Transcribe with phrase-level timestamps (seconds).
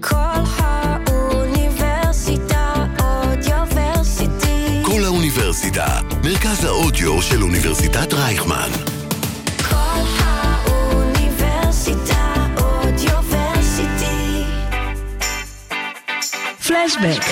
[0.00, 0.14] כל
[1.06, 4.82] האוניברסיטה אודיוורסיטי.
[4.82, 8.70] כל האוניברסיטה, מרכז האודיו של אוניברסיטת רייכמן.
[9.68, 11.26] כל האוניברסיטה
[12.56, 14.42] אודיוורסיטי.
[16.66, 17.24] פלשבק,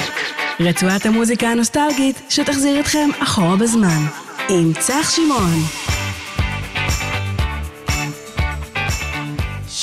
[0.61, 4.07] רצועת המוזיקה הנוסטלגית שתחזיר אתכם אחורה בזמן,
[4.49, 5.86] עם צח שמעון.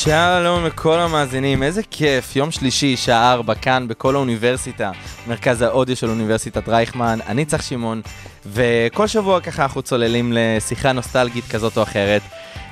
[0.03, 4.91] שלום לכל המאזינים, איזה כיף, יום שלישי, שעה ארבע, כאן בכל האוניברסיטה,
[5.27, 8.01] מרכז האודיו של אוניברסיטת רייכמן, אני צח שמעון,
[8.45, 12.21] וכל שבוע ככה אנחנו צוללים לשיחה נוסטלגית כזאת או אחרת,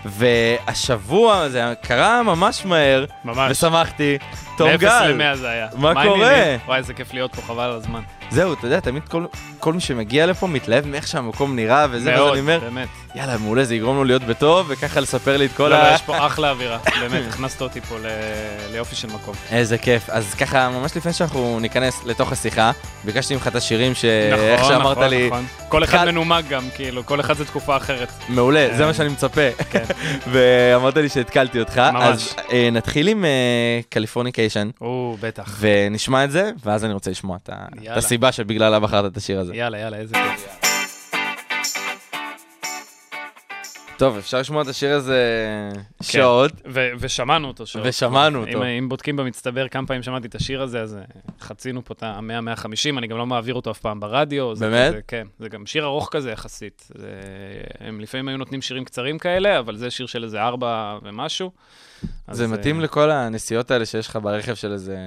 [0.06, 3.52] והשבוע זה קרה ממש מהר, ממש.
[3.52, 4.18] ושמחתי,
[4.58, 5.68] תום גל, למאה זה היה.
[5.76, 6.28] מה קורה?
[6.30, 6.60] העניינים?
[6.66, 8.02] וואי, איזה כיף להיות פה, חבל על הזמן.
[8.30, 9.26] זהו, אתה יודע, תמיד כל,
[9.60, 12.88] כל מי שמגיע לפה מתלהב מאיך שהמקום נראה וזה, מאוד, אני אומר, באמת.
[13.16, 15.90] יאללה, מעולה, זה יגרום לו להיות בטוב, וככה לספר לי את כל ה...
[15.90, 16.78] לא, יש פה אחלה אווירה.
[17.00, 17.98] באמת, הכנסת אותי פה
[18.72, 19.36] ליופי של מקום.
[19.52, 20.10] איזה כיף.
[20.10, 22.72] אז ככה, ממש לפני שאנחנו ניכנס לתוך השיחה,
[23.04, 25.46] ביקשתי ממך את השירים שאיך נכון, שאמרת נכון, לי, נכון.
[25.70, 28.10] כל אחד מנומק גם, כאילו, כל אחד זה תקופה אחרת.
[28.30, 29.52] מעולה, זה אה, מה שאני מצפה.
[29.70, 29.84] כן.
[30.32, 31.78] ואמרת לי שהתקלתי אותך.
[31.78, 32.04] ממש.
[32.06, 33.26] אז אה, נתחיל עם
[33.90, 35.58] Californication, או, בטח.
[35.60, 37.50] ונשמע את זה, ואז אני רוצה לשמוע את.
[37.90, 39.56] הסיבה שבגללה בחרת את השיר הזה.
[39.56, 40.71] יאללה, יאללה, איזה כיף.
[44.02, 45.20] טוב, אפשר לשמוע את השיר הזה
[46.02, 46.52] שעות.
[46.68, 47.86] ו- ושמענו אותו שעות.
[47.88, 48.64] ושמענו אותו.
[48.80, 51.02] אם בודקים במצטבר כמה פעמים שמעתי את השיר הזה, אז אה,
[51.40, 54.54] חצינו פה את ה-100-150, אני גם לא מעביר אותו אף פעם ברדיו.
[54.56, 54.94] באמת?
[55.08, 56.88] כן, זה גם שיר ארוך כזה יחסית.
[57.80, 61.52] הם לפעמים היו נותנים שירים קצרים כאלה, אבל זה שיר של איזה ארבע ומשהו.
[62.32, 64.98] זה מתאים אה, לכל הנסיעות האלה שיש לך ברכב של איזה.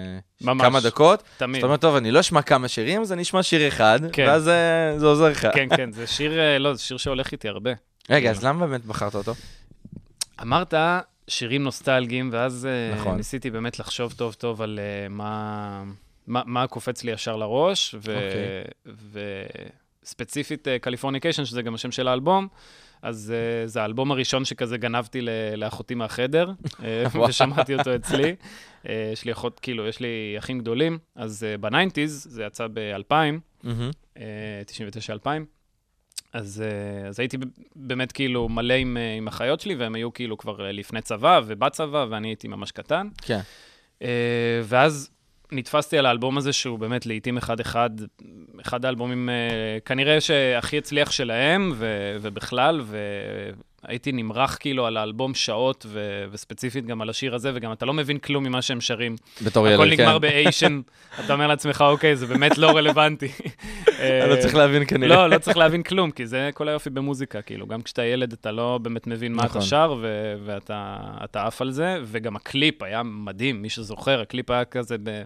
[0.45, 1.23] כמה דקות.
[1.37, 1.61] תמיד.
[1.61, 4.25] זאת אומרת, טוב, אני לא אשמע כמה שירים, אז אני אשמע שיר אחד, כן.
[4.29, 5.49] ואז אה, זה עוזר לך.
[5.55, 7.71] כן, כן, זה שיר, לא, זה שיר שהולך איתי הרבה.
[8.11, 9.35] רגע, אז למה באמת בחרת אותו?
[10.43, 10.75] אמרת
[11.29, 13.17] שירים נוסטלגיים, ואז אה, נכון.
[13.17, 15.85] ניסיתי באמת לחשוב טוב טוב על אה, מה,
[16.27, 19.25] מה, מה קופץ לי ישר לראש, ו, אוקיי.
[20.03, 22.49] וספציפית Californication, שזה גם השם של האלבום,
[23.05, 25.21] אז אה, זה האלבום הראשון שכזה גנבתי
[25.57, 27.05] לאחותי מהחדר, אה.
[27.29, 28.35] ושמעתי אותו אצלי.
[28.89, 33.15] אה, יש לי אחות, כאילו, יש לי אחים גדולים, אז uh, בניינטיז, זה יצא ב-2000,
[33.63, 33.91] מהמם.
[34.19, 34.63] אה,
[35.25, 35.29] 99-2000.
[36.35, 37.37] אז, אה, אז הייתי
[37.77, 41.41] באמת כאילו מלא עם, אה, עם אחיות שלי, והם היו כאילו כבר אה, לפני צבא
[41.47, 43.09] ובצבא, ואני הייתי ממש קטן.
[43.23, 43.41] כן.
[44.65, 45.11] ואז
[45.53, 47.91] נתפסתי על האלבום הזה, שהוא באמת לעיתים אחד-אחד,
[48.61, 52.81] אחד האלבומים אה, כנראה שהכי הצליח שלהם, ו, ובכלל,
[53.89, 57.93] והייתי נמרח כאילו על האלבום שעות, ו, וספציפית גם על השיר הזה, וגם אתה לא
[57.93, 59.17] מבין כלום ממה שהם שרים.
[59.45, 60.03] בתור ילד, הכל כן.
[60.03, 60.81] נגמר ב ation,
[61.25, 63.29] אתה אומר לעצמך, אוקיי, זה באמת לא רלוונטי.
[64.23, 65.17] אני לא צריך להבין כנראה.
[65.17, 68.53] לא, לא צריך להבין כלום, כי זה כל היופי במוזיקה, כאילו, גם כשאתה ילד אתה
[68.53, 69.61] לא באמת מבין מה נכון.
[69.61, 74.51] אתה שר, ו- ואתה אתה עף על זה, וגם הקליפ היה מדהים, מי שזוכר, הקליפ
[74.51, 75.23] היה כזה ב...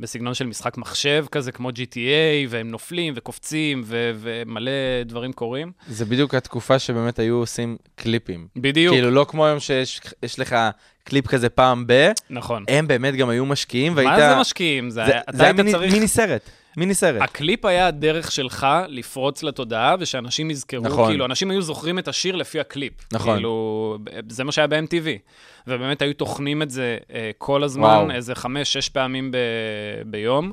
[0.00, 2.00] בסגנון של משחק מחשב כזה, כמו GTA,
[2.48, 4.70] והם נופלים וקופצים, ו- ומלא
[5.06, 5.72] דברים קורים.
[5.88, 8.46] זה בדיוק התקופה שבאמת היו עושים קליפים.
[8.56, 10.56] בדיוק, כאילו, לא כמו היום שיש יש לך
[11.04, 12.10] קליפ כזה פעם ב...
[12.30, 12.64] נכון.
[12.68, 14.10] הם באמת גם היו משקיעים, והיית...
[14.10, 14.90] מה זה משקיעים?
[14.90, 15.92] זה, זה- אתה זה היית מיני- צריך...
[15.92, 16.50] מיני סרט.
[16.78, 17.22] מיני סרט.
[17.22, 21.10] הקליפ היה הדרך שלך לפרוץ לתודעה, ושאנשים יזכרו, נכון.
[21.10, 22.92] כאילו, אנשים היו זוכרים את השיר לפי הקליפ.
[23.12, 23.34] נכון.
[23.34, 25.06] כאילו, זה מה שהיה ב-MTV.
[25.66, 28.10] ובאמת היו טוחנים את זה אה, כל הזמן, וואו.
[28.10, 29.36] איזה חמש, שש פעמים ב-
[30.06, 30.52] ביום,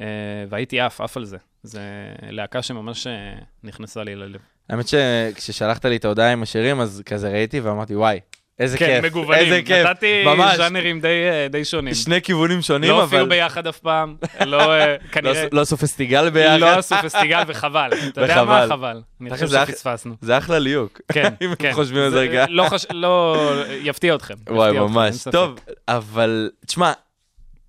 [0.00, 0.04] אה,
[0.48, 1.36] והייתי עף, עף על זה.
[1.62, 1.80] זה
[2.30, 3.12] להקה שממש אה,
[3.64, 4.40] נכנסה לי ללב.
[4.68, 8.20] האמת שכששלחת לי את ההודעה עם השירים, אז כזה ראיתי ואמרתי, וואי,
[8.58, 9.04] איזה כן, כיף.
[9.04, 9.40] מגוונים.
[9.40, 9.86] איזה כיף.
[9.86, 10.56] נתתי ממש.
[10.56, 11.94] ז'אנרים די, אה, די שונים.
[11.94, 13.02] שני כיוונים שונים, לא אבל...
[13.02, 15.44] הופיעו ביחד אף פעם, לא, אה, לא כנראה...
[15.52, 16.56] לא עשו פסטיגל ביחד.
[16.60, 17.90] לא עשו פסטיגל, וחבל.
[18.08, 18.64] אתה יודע מה?
[18.68, 19.00] חבל.
[19.20, 20.14] אני חושב שפספסנו.
[20.20, 21.00] זה אחלה ליהוק.
[21.12, 21.72] כן, אם כן.
[21.72, 22.44] חושבים על זה רגע.
[22.48, 22.86] לא, חש...
[22.90, 23.36] לא,
[23.82, 24.34] יפתיע אתכם.
[24.50, 25.24] וואי, ממש.
[25.32, 25.58] טוב,
[25.88, 26.92] אבל, תשמע,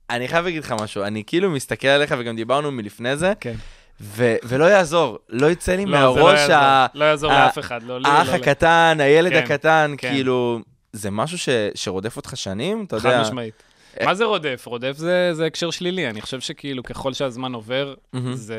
[0.09, 3.53] אני חייב להגיד לך משהו, אני כאילו מסתכל עליך, וגם דיברנו מלפני זה, כן.
[4.01, 6.55] ו- ולא יעזור, לא יצא לי לא, לא מהראש יעזור.
[6.55, 10.09] ה- לא יעזור לאף אחד, לא לי, האח לא הקטן, הילד כן, הקטן, כן.
[10.11, 10.59] כאילו,
[10.93, 13.21] זה משהו ש- שרודף אותך שנים, אתה חד יודע.
[13.21, 13.63] משמעית.
[13.99, 14.63] אה, מה זה רודף?
[14.65, 16.09] רודף זה, זה הקשר שלילי.
[16.09, 18.33] אני חושב שכאילו ככל שהזמן עובר, מהמם.
[18.33, 18.57] זה,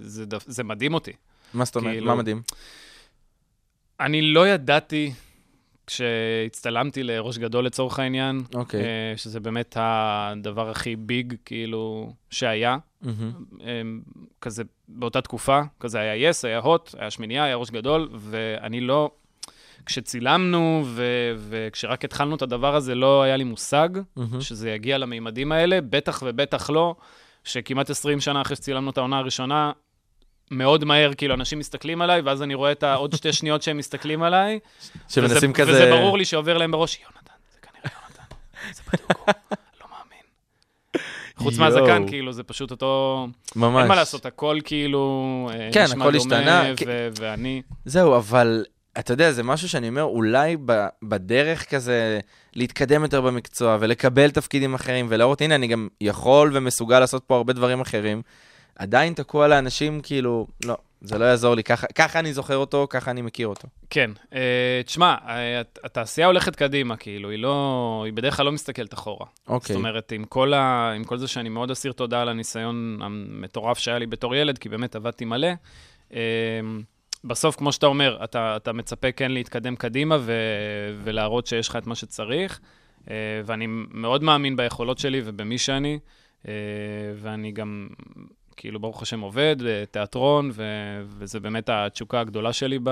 [0.00, 1.12] זה, דף- זה מדהים אותי.
[1.54, 1.92] מה זאת אומרת?
[1.92, 2.42] כאילו- מה מדהים?
[4.00, 5.12] אני לא ידעתי,
[5.86, 8.80] כשהצטלמתי לראש גדול לצורך העניין, אוקיי.
[8.80, 8.86] אה,
[9.16, 12.76] שזה באמת הדבר הכי ביג, כאילו, שהיה.
[13.06, 14.00] אמ,
[14.40, 19.10] כזה באותה תקופה, כזה היה יס, היה הוט, היה שמינייה, היה ראש גדול, ואני לא...
[19.86, 24.40] כשצילמנו ו- וכשרק התחלנו את הדבר הזה, לא היה לי מושג מהמם.
[24.40, 26.94] שזה יגיע למימדים האלה, בטח ובטח לא,
[27.44, 29.72] שכמעט 20 שנה אחרי שצילמנו את העונה הראשונה,
[30.50, 34.22] מאוד מהר, כאילו, אנשים מסתכלים עליי, ואז אני רואה את העוד שתי שניות שהם מסתכלים
[34.22, 34.58] עליי.
[35.08, 35.72] שמנסים וזה, כזה...
[35.72, 38.34] וזה ברור לי שעובר להם בראש, יונתן, זה כנראה יונתן.
[38.74, 39.34] זה בדיוק הוא,
[39.80, 40.22] לא מאמין.
[41.36, 41.58] חוץ.
[41.58, 43.26] מהזקן, כאילו, זה פשוט אותו...
[43.56, 43.80] ממש.
[43.80, 45.50] אין מה לעשות, הכל כאילו...
[45.54, 46.84] אה, כן, הכל השתנה, ו- כי-
[47.20, 47.62] ואני...
[47.84, 48.64] זהו, אבל
[48.98, 52.20] אתה יודע, זה משהו שאני אומר, אולי ב- בדרך כזה
[52.54, 57.52] להתקדם יותר במקצוע ולקבל תפקידים אחרים ולהראות, הנה, אני גם יכול ומסוגל לעשות פה הרבה
[57.52, 58.22] דברים אחרים,
[58.76, 63.10] עדיין תקוע לאנשים, כאילו, לא, זה לא יעזור לי, ככה, ככה אני זוכר אותו, ככה
[63.10, 63.68] אני מכיר אותו.
[63.90, 64.10] כן.
[64.34, 68.02] אה, תשמע, אה, הת- התעשייה הולכת קדימה, כאילו, היא לא...
[68.04, 69.26] היא בדרך כלל לא מסתכלת אחורה.
[69.48, 69.74] אוקיי.
[69.74, 70.92] זאת אומרת, עם כל, ה...
[70.96, 74.68] עם כל זה שאני מאוד אסיר תודה על הניסיון המטורף שהיה לי בתור ילד, כי
[74.68, 75.48] באמת עבדתי מלא,
[76.14, 76.20] אה,
[77.24, 80.32] בסוף, כמו שאתה אומר, אתה, אתה מצפה כן להתקדם קדימה ו...
[81.04, 82.60] ולהראות שיש לך את מה שצריך,
[83.10, 83.14] אה,
[83.44, 85.98] ואני מאוד מאמין ביכולות שלי ובמי שאני,
[86.48, 86.52] אה,
[87.16, 87.88] ואני גם,
[88.56, 90.64] כאילו, ברוך השם, עובד בתיאטרון, ו...
[91.06, 92.90] וזה באמת התשוקה הגדולה שלי ב...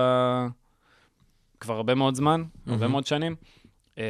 [1.61, 2.93] כבר הרבה מאוד זמן, הרבה מהמם.
[2.93, 3.37] מאוד שנים.
[3.99, 4.05] אה,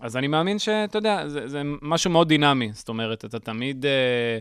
[0.00, 2.70] אז אני מאמין שאתה יודע, זה, זה משהו מאוד דינמי.
[2.72, 4.38] זאת אומרת, אתה תמיד אה,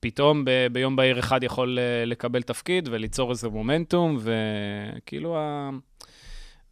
[0.00, 5.70] פתאום ב, ביום בהיר אחד יכול אה, לקבל תפקיד וליצור איזה מומנטום, וכאילו ה,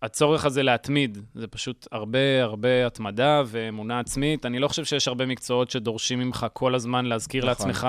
[0.03, 4.47] הצורך הזה להתמיד, זה פשוט הרבה הרבה התמדה ואמונה עצמית.
[4.47, 7.69] אני לא חושב שיש הרבה מקצועות שדורשים ממך כל הזמן להזכיר נכון.
[7.69, 7.89] לעצמך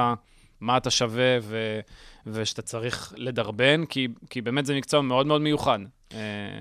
[0.59, 1.79] מה אתה שווה ו,
[2.27, 5.79] ושאתה צריך לדרבן, כי, כי באמת זה מקצוע מאוד מאוד מיוחד.
[6.13, 6.19] אה,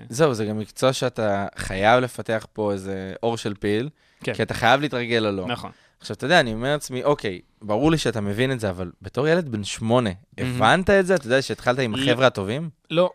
[0.08, 3.88] זהו, זה גם מקצוע שאתה חייב לפתח פה איזה אור של פיל,
[4.20, 4.34] כן.
[4.34, 5.46] כי אתה חייב להתרגל ללא.
[5.46, 5.70] נכון.
[6.04, 9.28] עכשיו, אתה יודע, אני אומר לעצמי, אוקיי, ברור לי שאתה מבין את זה, אבל בתור
[9.28, 11.14] ילד בן שמונה, הבנת את זה?
[11.14, 12.70] אתה יודע שהתחלת עם החבר'ה הטובים?
[12.90, 13.10] לא,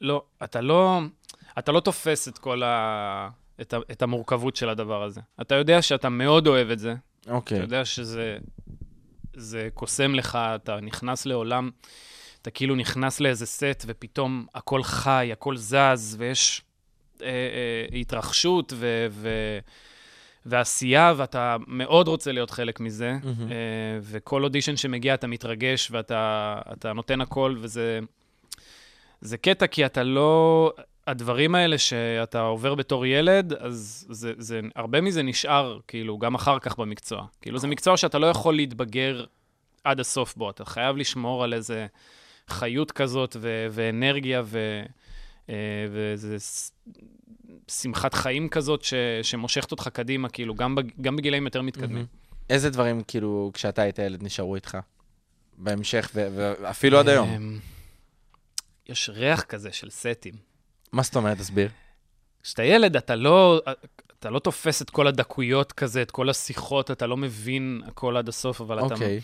[0.00, 0.22] לא.
[0.44, 1.00] אתה לא,
[1.58, 3.28] אתה לא תופס את כל ה...
[3.60, 3.78] את, ה...
[3.90, 5.20] את המורכבות של הדבר הזה.
[5.40, 6.94] אתה יודע שאתה מאוד אוהב את זה.
[7.28, 7.56] אוקיי.
[7.56, 8.38] אתה יודע שזה
[9.36, 11.70] זה קוסם לך, אתה נכנס לעולם,
[12.42, 16.62] אתה כאילו נכנס לאיזה סט, ופתאום הכל חי, הכל זז, ויש
[17.22, 19.06] אה, אה, התרחשות ו...
[19.10, 19.28] ו...
[20.46, 23.10] ועשייה, ואתה מאוד רוצה להיות חלק מזה.
[23.50, 28.00] אה, וכל אודישן שמגיע אתה מתרגש ואתה אתה נותן הכל, וזה
[29.20, 30.72] זה קטע כי אתה לא...
[31.06, 36.58] הדברים האלה שאתה עובר בתור ילד, אז זה, זה, הרבה מזה נשאר, כאילו, גם אחר
[36.58, 37.26] כך במקצוע.
[37.42, 39.24] כאילו, זה מקצוע שאתה לא יכול להתבגר
[39.84, 41.86] עד הסוף בו, אתה חייב לשמור על איזה
[42.48, 44.82] חיות כזאת ו- ואנרגיה ו...
[45.50, 45.54] אה,
[45.92, 46.72] ואיזה ס-
[47.68, 51.92] שמחת חיים כזאת ש- שמושכת אותך קדימה, כאילו, גם, בג- גם בגילאים יותר מתקדמים.
[51.94, 52.06] מהמם.
[52.50, 54.78] איזה דברים, כאילו, כשאתה היית ילד, נשארו איתך?
[55.58, 57.28] בהמשך, ואפילו עד היום.
[57.28, 57.58] אמ,
[58.88, 60.34] יש ריח כזה של סטים.
[60.92, 61.38] מה זאת אומרת?
[61.38, 61.68] תסביר.
[62.42, 63.60] כשאתה ילד, אתה לא,
[64.18, 68.28] אתה לא תופס את כל הדקויות כזה, את כל השיחות, אתה לא מבין הכל עד
[68.28, 69.20] הסוף, אבל אתה, אוקיי.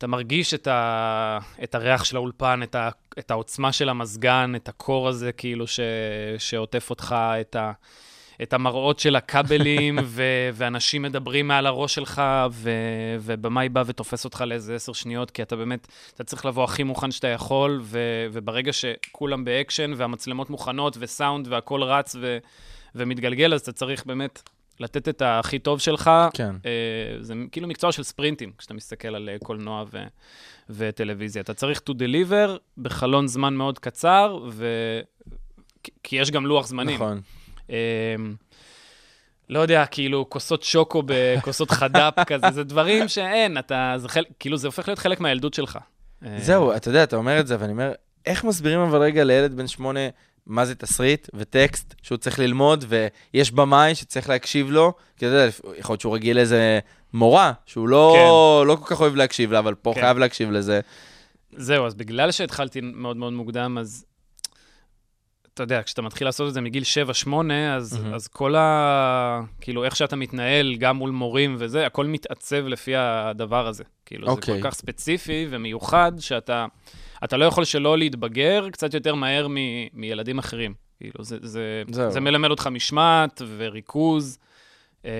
[0.00, 2.88] אתה מרגיש את, ה, את הריח של האולפן, את, ה,
[3.18, 5.80] את העוצמה של המזגן, את הקור הזה, כאילו, ש,
[6.38, 7.72] שעוטף אותך, את, ה,
[8.42, 10.22] את המראות של הכבלים, ו,
[10.54, 12.70] ואנשים מדברים מעל הראש שלך, ו,
[13.20, 17.10] ובמאי בא ותופס אותך לאיזה עשר שניות, כי אתה באמת, אתה צריך לבוא הכי מוכן
[17.10, 17.98] שאתה יכול, ו,
[18.32, 22.38] וברגע שכולם באקשן, והמצלמות מוכנות, וסאונד, והכול רץ ו,
[22.94, 24.42] ומתגלגל, אז אתה צריך באמת
[24.80, 26.10] לתת את הכי טוב שלך.
[26.34, 26.54] כן.
[26.66, 26.70] אה,
[27.20, 29.98] זה כאילו מקצוע של ספרינטים, כשאתה מסתכל על אה, קולנוע ו-
[30.70, 31.42] וטלוויזיה.
[31.42, 34.66] אתה צריך to deliver בחלון זמן מאוד קצר, ו...
[36.02, 36.94] כי- יש גם לוח זמנים.
[36.94, 37.20] נכון.
[37.70, 37.74] אמ,
[39.48, 44.56] לא יודע, כאילו, כוסות שוקו בכוסות חד"פ כזה, זה דברים שאין, אתה, זה חלק, כאילו,
[44.56, 45.78] זה הופך להיות חלק מהילדות שלך.
[46.38, 47.92] זהו, אתה יודע, אתה אומר את זה, ואני אומר,
[48.26, 50.00] איך מסבירים אבל רגע לילד בן שמונה
[50.46, 55.50] מה זה תסריט וטקסט שהוא צריך ללמוד, ויש במאי שצריך להקשיב לו, כי אתה יודע,
[55.78, 56.78] יכול להיות שהוא רגיל לאיזה
[57.12, 60.00] מורה, שהוא לא, לא כל כך אוהב להקשיב לה, אבל פה כן.
[60.00, 60.80] חייב להקשיב לזה.
[61.56, 64.04] זהו, אז בגלל שהתחלתי מאוד מאוד מוקדם, אז
[65.54, 66.82] אתה יודע, כשאתה מתחיל לעשות את זה מגיל
[67.26, 67.28] 7-8,
[67.76, 68.14] אז, מהמם.
[68.14, 69.40] אז כל ה...
[69.60, 73.84] כאילו, איך שאתה מתנהל, גם מול מורים וזה, הכל מתעצב לפי הדבר הזה.
[74.06, 74.62] כאילו, זה אוקיי.
[74.62, 76.66] כל כך ספציפי ומיוחד, שאתה
[77.24, 79.54] אתה לא יכול שלא להתבגר קצת יותר מהר מ,
[79.92, 80.74] מילדים אחרים.
[80.98, 82.10] כאילו, זה, זה, זהו.
[82.10, 84.38] זה מלמד אותך משמעת וריכוז
[85.04, 85.10] אה,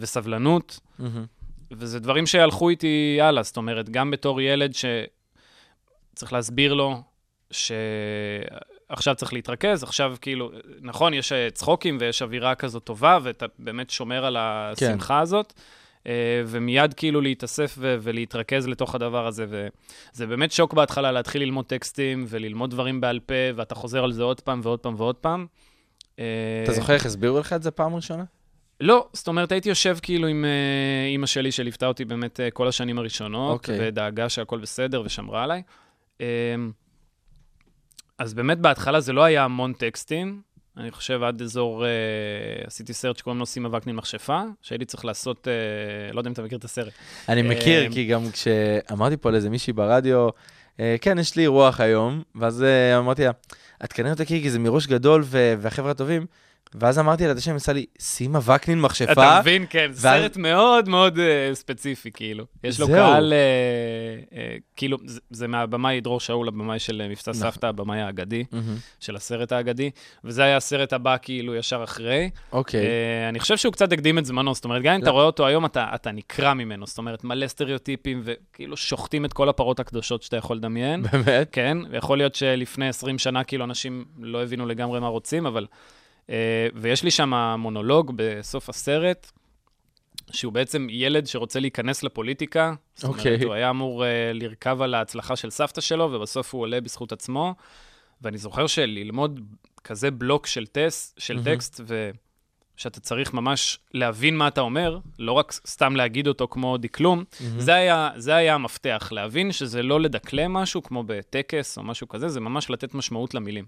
[0.00, 0.80] וסבלנות.
[0.98, 1.24] מהמם.
[1.70, 7.02] וזה דברים שהלכו איתי הלאה, זאת אומרת, גם בתור ילד שצריך להסביר לו
[7.50, 14.24] שעכשיו צריך להתרכז, עכשיו כאילו, נכון, יש צחוקים ויש אווירה כזאת טובה, ואתה באמת שומר
[14.24, 15.62] על השמחה הזאת, אה,
[16.46, 22.24] ומיד כאילו להתאסף ו- ולהתרכז לתוך הדבר הזה, וזה באמת שוק בהתחלה להתחיל ללמוד טקסטים
[22.28, 25.46] וללמוד דברים בעל פה, ואתה חוזר על זה עוד פעם ועוד פעם ועוד פעם.
[26.18, 26.24] אה,
[26.64, 28.24] אתה זוכר איך הסבירו לך את זה פעם ראשונה?
[28.80, 32.68] לא, זאת אומרת, הייתי יושב כאילו עם אה, אימא שלי, שליוותה אותי באמת אה, כל
[32.68, 33.78] השנים הראשונות, אוקיי.
[33.80, 35.62] ודאגה שהכל בסדר ושמרה עליי.
[36.20, 36.26] אה,
[38.18, 40.42] אז באמת בהתחלה זה לא היה המון טקסטים,
[40.76, 41.90] אני חושב עד אזור, אה,
[42.66, 46.42] עשיתי סרט שקוראים לו סימה וקנין מכשפה, שהייתי צריך לעשות, אה, לא יודע אם אתה
[46.42, 46.92] מכיר את הסרט.
[47.28, 50.28] אני מכיר, אה, כי גם כשאמרתי פה לאיזה מישהי ברדיו,
[50.80, 53.30] אה, כן, יש לי אירוח היום, ואז אה, אמרתי לה,
[53.84, 56.26] את כנראה תכירי כי זה מראש גדול ו- והחבר'ה הטובים,
[56.80, 59.12] ואז אמרתי לה השם, עשה לי, סימה וקנין מכשפה.
[59.12, 62.44] אתה מבין, כן, ואז- סרט מאוד מאוד אה, ספציפי, כאילו.
[62.64, 62.86] יש לו.
[62.86, 63.38] קהל, אה,
[64.38, 67.50] אה, כאילו, זה- זה מהבמאי דרור שאול, הבמאי של מבצע נכון.
[67.50, 68.76] סבתא, הבמאי האגדי, מהמם.
[69.00, 69.90] של הסרט האגדי,
[70.24, 72.30] וזה היה הסרט הבא, כאילו, ישר אחרי.
[72.52, 75.12] אוקיי, אה, אני חושב שהוא קצת הקדים את זמנו, זאת אומרת, גם אם אתה לא.
[75.14, 79.48] רואה אותו היום, אתה אתה נקרע ממנו, זאת אומרת, מלא סטריאוטיפים, וכאילו שוחטים את כל
[79.48, 81.02] הפרות הקדושות שאתה יכול לדמיין.
[81.02, 81.48] באמת?
[81.52, 85.66] כן, ויכול להיות שלפני 20 שנה, כאילו, אנשים לא הבינו לגמרי מה רוצים, אבל...
[86.30, 89.30] אה, ויש לי שם מונולוג בסוף הסרט,
[90.32, 92.74] שהוא בעצם ילד שרוצה להיכנס לפוליטיקה.
[92.94, 93.44] זאת אומרת, אוקיי.
[93.44, 97.54] הוא היה אמור אה, לרכב על ההצלחה של סבתא שלו, ובסוף הוא עולה בזכות עצמו.
[98.22, 99.40] ואני זוכר שללמוד
[99.84, 101.44] כזה בלוק של, טס, של מהמם.
[101.44, 101.80] טקסט,
[102.76, 107.60] ושאתה צריך ממש להבין מה אתה אומר, לא רק סתם להגיד אותו כמו דקלום, מהמם.
[107.60, 112.28] זה היה, זה היה המפתח, להבין שזה לא לדקלם משהו כמו בטקס או משהו כזה,
[112.28, 113.64] זה ממש לתת משמעות למילים.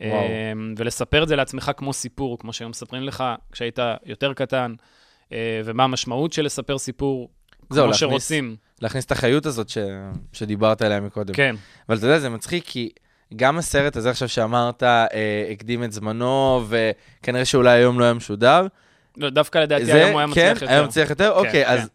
[0.00, 0.24] וואו.
[0.52, 4.74] אמ, ולספר את זה לעצמך כמו סיפור, כמו שהיום מספרים לך כשהיית יותר קטן,
[5.32, 7.28] אה, ומה המשמעות של לספר סיפור,
[7.70, 8.56] זהו, כמו להכניס- שרוצים.
[8.82, 9.78] להכניס את החיות הזאת ש...
[10.32, 11.34] שדיברת עליה מקודם.
[11.34, 11.54] כן,
[11.88, 12.88] אבל אתה יודע, זה מצחיק, כי
[13.36, 15.08] גם הסרט הזה עכשיו שאמרת, אה,
[15.52, 18.66] הקדים את זמנו, וכנראה שאולי היום לא היה משודר.
[19.16, 20.74] לא, דווקא לדעתי זה, היום הוא היה מצליח כן, יותר.
[20.74, 21.30] היום מצליח יותר?
[21.32, 21.70] אוקיי, כן.
[21.72, 21.88] אז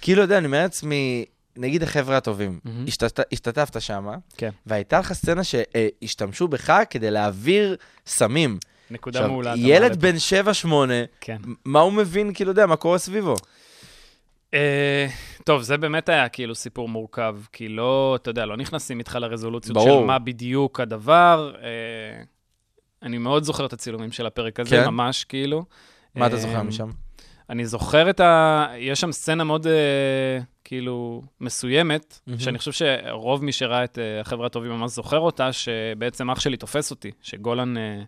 [0.00, 1.24] כאילו, אתה יודע, אני אומר לעצמי,
[1.60, 2.84] נגיד החבר'ה הטובים, מהמם.
[2.88, 4.50] השתת- השתתפת שם, כן.
[4.66, 7.76] והייתה לך סצנה שהשתמשו בך כדי להעביר
[8.06, 8.58] סמים.
[8.90, 9.52] נקודה עכשיו, מעולה.
[9.52, 10.00] אתה ילד.
[10.00, 10.14] בן
[10.64, 10.68] 7-8,
[11.20, 11.36] כן.
[11.64, 13.34] מה הוא מבין, כאילו, יודע, מה קורה סביבו?
[14.54, 15.06] אה,
[15.44, 19.74] טוב, זה באמת היה כאילו סיפור מורכב, כי לא, אתה יודע, לא נכנסים איתך לרזולוציות
[19.74, 20.00] ברור.
[20.00, 21.54] של מה בדיוק הדבר.
[21.62, 21.68] אה,
[23.02, 24.84] אני מאוד זוכר את הצילומים של הפרק הזה, כן?
[24.88, 25.64] ממש, כאילו.
[26.14, 26.90] מה אתה אה, זוכר משם?
[27.50, 28.66] אני זוכר את ה...
[28.76, 32.40] יש שם סצנה מאוד, אה, כאילו, מסוימת, מהמם.
[32.40, 36.56] שאני חושב שרוב מי שראה את אה, החבר'ה הטובים ממש זוכר אותה, שבעצם אח שלי
[36.56, 38.02] תופס אותי, שגולן אה,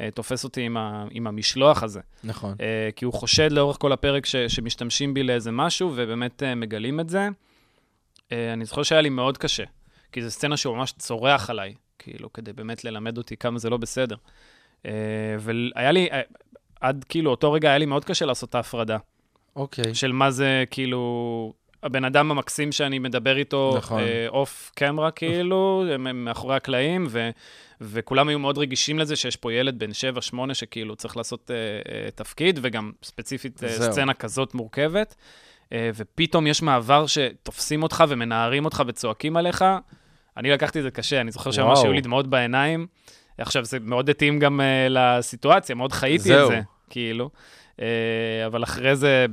[0.00, 2.00] אה, תופס אותי עם, ה, עם המשלוח הזה.
[2.24, 2.54] נכון.
[2.60, 7.00] אה, כי הוא חושד לאורך כל הפרק ש, שמשתמשים בי לאיזה משהו, ובאמת אה, מגלים
[7.00, 7.28] את זה.
[8.32, 9.64] אה, אני זוכר שהיה לי מאוד קשה,
[10.12, 13.76] כי זו סצנה שהוא ממש צורח עליי, כאילו, כדי באמת ללמד אותי כמה זה לא
[13.76, 14.16] בסדר.
[14.86, 14.92] אה,
[15.38, 16.20] והיה לי, אה,
[16.80, 18.96] עד כאילו אותו רגע היה לי מאוד קשה לעשות את ההפרדה,
[19.56, 19.94] אוקיי.
[19.94, 21.52] של מה זה כאילו...
[21.82, 24.02] הבן אדם המקסים שאני מדבר איתו, נכון.
[24.28, 27.30] אוף קמרה כאילו, מאחורי הקלעים, ו,
[27.80, 29.90] וכולם היו מאוד רגישים לזה שיש פה ילד בן
[30.50, 31.56] 7-8 שכאילו צריך לעשות אה,
[31.92, 33.92] אה, תפקיד, וגם ספציפית אה, זהו.
[33.92, 35.14] סצנה כזאת מורכבת,
[35.72, 39.64] אה, ופתאום יש מעבר שתופסים אותך ומנערים אותך וצועקים עליך.
[40.36, 41.78] אני לקחתי את זה קשה, אני זוכר שממש.
[41.82, 42.86] היו לי דמעות בעיניים.
[43.38, 46.48] עכשיו, זה מאוד התאים גם אה, לסיטואציה, מאוד חייתי את זהו.
[46.48, 47.30] זה, כאילו.
[47.80, 49.26] אה, אבל אחרי זה,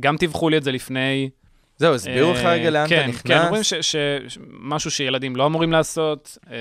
[0.00, 1.30] גם טיווחו לי את זה לפני.
[1.76, 3.22] זהו, הסבירו לך אה, רגע לאן כן, אתה נכנס?
[3.22, 6.56] כן, אומרים שמשהו שילדים לא אמורים לעשות, אה,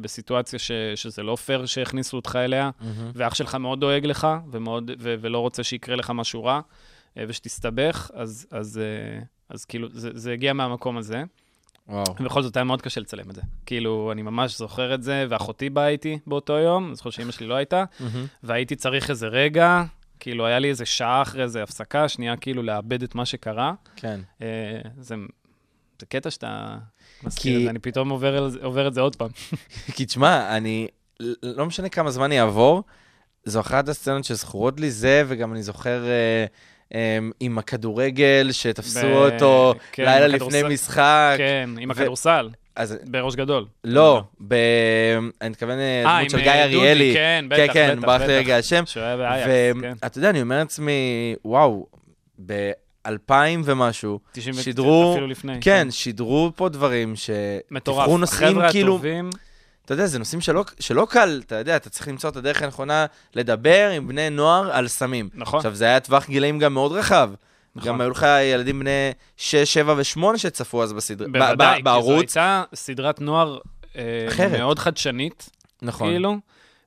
[0.00, 3.10] בסיטואציה ש, שזה לא פייר שהכניסו אותך אליה, מהמם.
[3.14, 6.60] ואח שלך מאוד דואג לך, ומאוד, ו, ולא רוצה שיקרה לך משהו רע,
[7.18, 11.22] אה, ושתסתבך, אז, אז, אה, אז כאילו, זה, זה הגיע מהמקום הזה.
[11.88, 12.04] וואו.
[12.20, 13.42] ובכל זאת היה מאוד קשה לצלם את זה.
[13.66, 17.46] כאילו, אני ממש זוכר את זה, ואחותי באה איתי באותו יום, אני זוכר שאימא שלי
[17.46, 17.84] לא הייתה.
[18.42, 19.82] והייתי צריך איזה רגע,
[20.20, 23.72] כאילו, היה לי איזה שעה אחרי איזה הפסקה, שנייה כאילו לאבד את מה שקרה.
[23.96, 24.20] כן.
[24.42, 24.46] אה,
[24.98, 25.14] זה,
[26.00, 26.76] זה קטע שאתה
[27.22, 29.28] מזכיר כי- את זה, אני פתאום עובר, עובר את זה עוד פעם.
[29.96, 30.86] כי תשמע, אני,
[31.42, 32.82] לא משנה כמה זמן יעבור,
[33.44, 36.46] זו אחת הסצנות שזכורות לי זה, וגם אני זוכר אה,
[37.40, 40.68] עם הכדורגל, שתפסו ב- אותו כן, לילה עם לפני הכדורסל.
[40.68, 41.34] משחק.
[41.38, 43.64] כן, עם ו- הכדורסל, אז בראש גדול.
[43.84, 44.54] לא, ב...
[45.40, 47.10] אני מתכוון אה, אה, דמות של גיא אה, דודי, אריאלי.
[47.14, 48.34] כן, כן, בטח, כן, בטח, ברח לי בטח.
[48.36, 48.82] רגע השם.
[48.86, 49.46] שהוא היה באייקס,
[49.82, 49.92] כן.
[50.02, 50.92] ואתה יודע, אני אומר לעצמי,
[51.44, 51.86] וואו,
[52.46, 53.32] ב-2000
[53.64, 55.52] ומשהו, 90 שידרו- אפילו לפני.
[55.60, 57.30] כן, שידרו פה דברים ש...
[57.70, 58.08] מטורף.
[58.22, 59.30] החבר'ה כאילו- הטובים,
[59.88, 63.06] אתה יודע, זה נושאים שלא, שלא קל, אתה יודע, אתה צריך למצוא את הדרך הנכונה
[63.34, 65.28] לדבר עם בני נוער על סמים.
[65.34, 65.58] נכון.
[65.58, 67.30] עכשיו, זה היה טווח גילאים גם מאוד רחב.
[67.76, 67.88] נכון.
[67.88, 72.36] גם היו לך ילדים בני 6, 7 ו-8 שצפו אז בסדרה, בוודאי, כי זו בערוץ.
[72.36, 73.58] הייתה סדרת נוער
[73.96, 74.28] אה.
[74.58, 75.50] מאוד חדשנית,
[75.82, 76.08] נכון.
[76.08, 76.36] כאילו,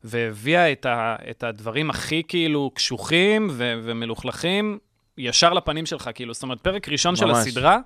[0.04, 4.80] והביאה את, ה, את הדברים הכי כאילו קשוחים ו, ומלוכלכים
[5.18, 7.38] ישר לפנים שלך, כאילו, זאת אומרת, פרק ראשון של ממש.
[7.38, 7.78] הסדרה,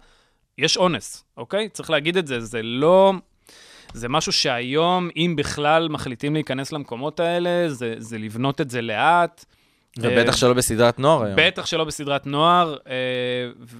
[0.57, 1.69] יש אונס, אוקיי?
[1.69, 3.13] צריך להגיד את זה, זה לא...
[3.93, 9.45] זה משהו שהיום, אם בכלל מחליטים להיכנס למקומות האלה, זה, זה לבנות את זה לאט.
[9.97, 11.35] ובטח אה, שלא בסדרת נוער היום.
[11.37, 12.93] בטח שלא בסדרת נוער, אה,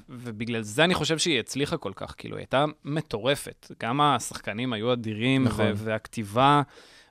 [0.09, 3.71] ובגלל זה אני חושב שהיא הצליחה כל כך, כאילו, היא הייתה מטורפת.
[3.81, 5.71] גם השחקנים היו אדירים, נכון.
[5.75, 6.61] והכתיבה,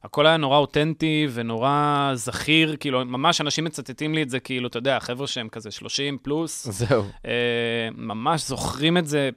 [0.04, 4.78] הכל היה נורא אותנטי ונורא זכיר, כאילו, ממש אנשים מצטטים לי את זה, כאילו, אתה
[4.78, 7.04] יודע, חבר'ה שהם כזה 30 פלוס, זהו.
[7.26, 9.30] אה, ממש זוכרים את זה,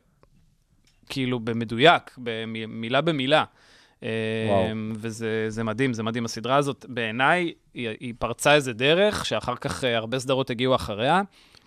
[1.10, 3.44] כאילו, במדויק, במילה במילה.
[4.04, 4.10] אה,
[4.48, 4.66] וואו.
[4.96, 6.26] וזה זה מדהים, זה מדהים.
[6.26, 11.22] הסדרה הזאת, בעיניי, היא, היא פרצה איזה דרך, שאחר כך אה, הרבה סדרות הגיעו אחריה.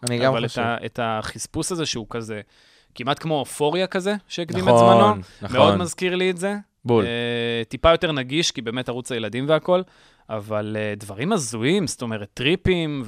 [0.09, 0.61] אני גם אבל חושב.
[0.61, 2.41] את, ה, את החספוס הזה, שהוא כזה,
[2.95, 5.57] כמעט כמו אופוריה כזה, שהקדים את נכון, זמנו, נכון.
[5.57, 6.55] מאוד מזכיר לי את זה.
[6.85, 7.05] בול.
[7.05, 9.83] אה, טיפה יותר נגיש, כי באמת ערוץ הילדים והכל,
[10.31, 13.05] אבל אה, דברים הזויים, זאת אומרת, טריפים,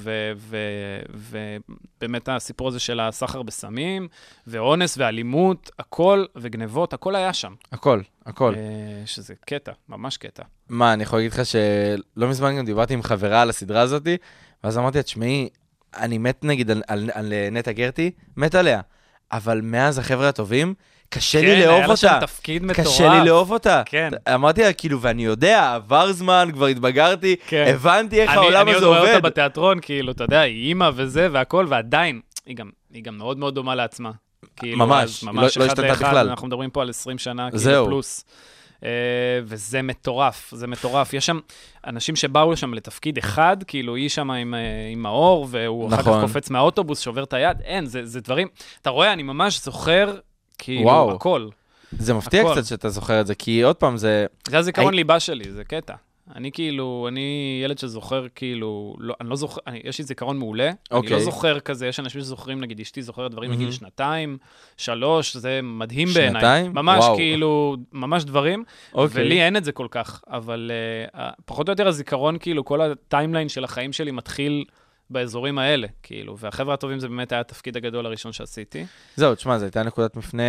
[1.99, 4.07] ובאמת הסיפור הזה של הסחר בסמים,
[4.47, 7.53] ואונס ואלימות, הכל, וגנבות, הכל היה שם.
[7.71, 8.53] הכל, הכל.
[8.55, 8.61] אה,
[9.05, 10.43] שזה קטע, ממש קטע.
[10.69, 14.17] מה, אני יכול להגיד לך שלא מזמן גם דיברתי עם חברה על הסדרה הזאתי,
[14.63, 15.49] ואז אמרתי לה, תשמעי,
[15.97, 18.81] אני מת נגיד על, על, על נטע גרטי, מת עליה,
[19.31, 20.73] אבל מאז החבר'ה הטובים,
[21.13, 22.27] קשה לי לאהוב כן, היה לה שם אותה.
[22.27, 22.87] תפקיד מטורף.
[22.87, 23.81] קשה לי לאהוב אותה.
[23.85, 24.09] כן.
[24.33, 27.65] אמרתי לה, כאילו, ואני יודע, עבר זמן, כבר התבגרתי, כן.
[27.67, 29.15] הבנתי איך אני- העולם אני הזה עוד רואה עובד.
[29.15, 33.37] אותה בתיאטרון, כאילו, אתה יודע, היא אימא וזה והכל, ועדיין, היא גם, היא גם מאוד
[33.37, 34.11] מאוד דומה לעצמה.
[34.55, 36.29] כאילו, ממש, לא- ממש לא אחד השתנתה בכלל.
[36.29, 37.71] אנחנו מדברים פה על 20 שנה, זהו.
[37.73, 38.25] כאילו, פלוס.
[38.83, 38.89] אה,
[39.45, 41.13] וזה מטורף, זה מטורף.
[41.13, 41.39] יש שם
[41.87, 44.59] אנשים שבאו שם לתפקיד אחד, כאילו, היא שם עם, אה,
[44.91, 46.21] עם האור, והוא אחר כך נכון.
[46.21, 48.47] קופץ מהאוטובוס, שובר את היד, אין, זה, זה דברים,
[48.81, 50.15] אתה רואה, אני ממש זוכר,
[50.57, 51.11] כאילו, וואו.
[51.11, 51.47] הכל.
[51.91, 52.51] זה מפתיע הכל.
[52.51, 54.25] קצת שאתה זוכר את זה, כי עוד פעם, זה...
[54.47, 55.93] זה הזיכרון הי- ליבה שלי, זה קטע.
[56.35, 60.67] אני כאילו, אני ילד שזוכר כאילו, לא, אני לא זוכר, אני, יש לי זיכרון מעולה.
[60.67, 61.11] אני אוקיי.
[61.11, 63.71] לא זוכר כזה, יש אנשים שזוכרים, נגיד אשתי זוכרת דברים מגיל מהמם.
[63.71, 64.37] שנתיים,
[64.77, 66.41] שלוש, זה מדהים בעיניי.
[66.41, 66.71] שנתיים?
[66.73, 67.15] ממש וואו.
[67.15, 68.63] כאילו, ממש דברים.
[68.93, 69.23] אוקיי.
[69.23, 70.71] ולי אין את זה כל כך, אבל
[71.15, 74.65] uh, פחות או יותר הזיכרון, כאילו, כל הטיימליין של החיים שלי מתחיל
[75.13, 78.85] באזורים האלה, כאילו, והחבר'ה הטובים זה באמת היה התפקיד הגדול הראשון שעשיתי.
[79.15, 80.43] זהו, תשמע, זו הייתה נקודת מפנה,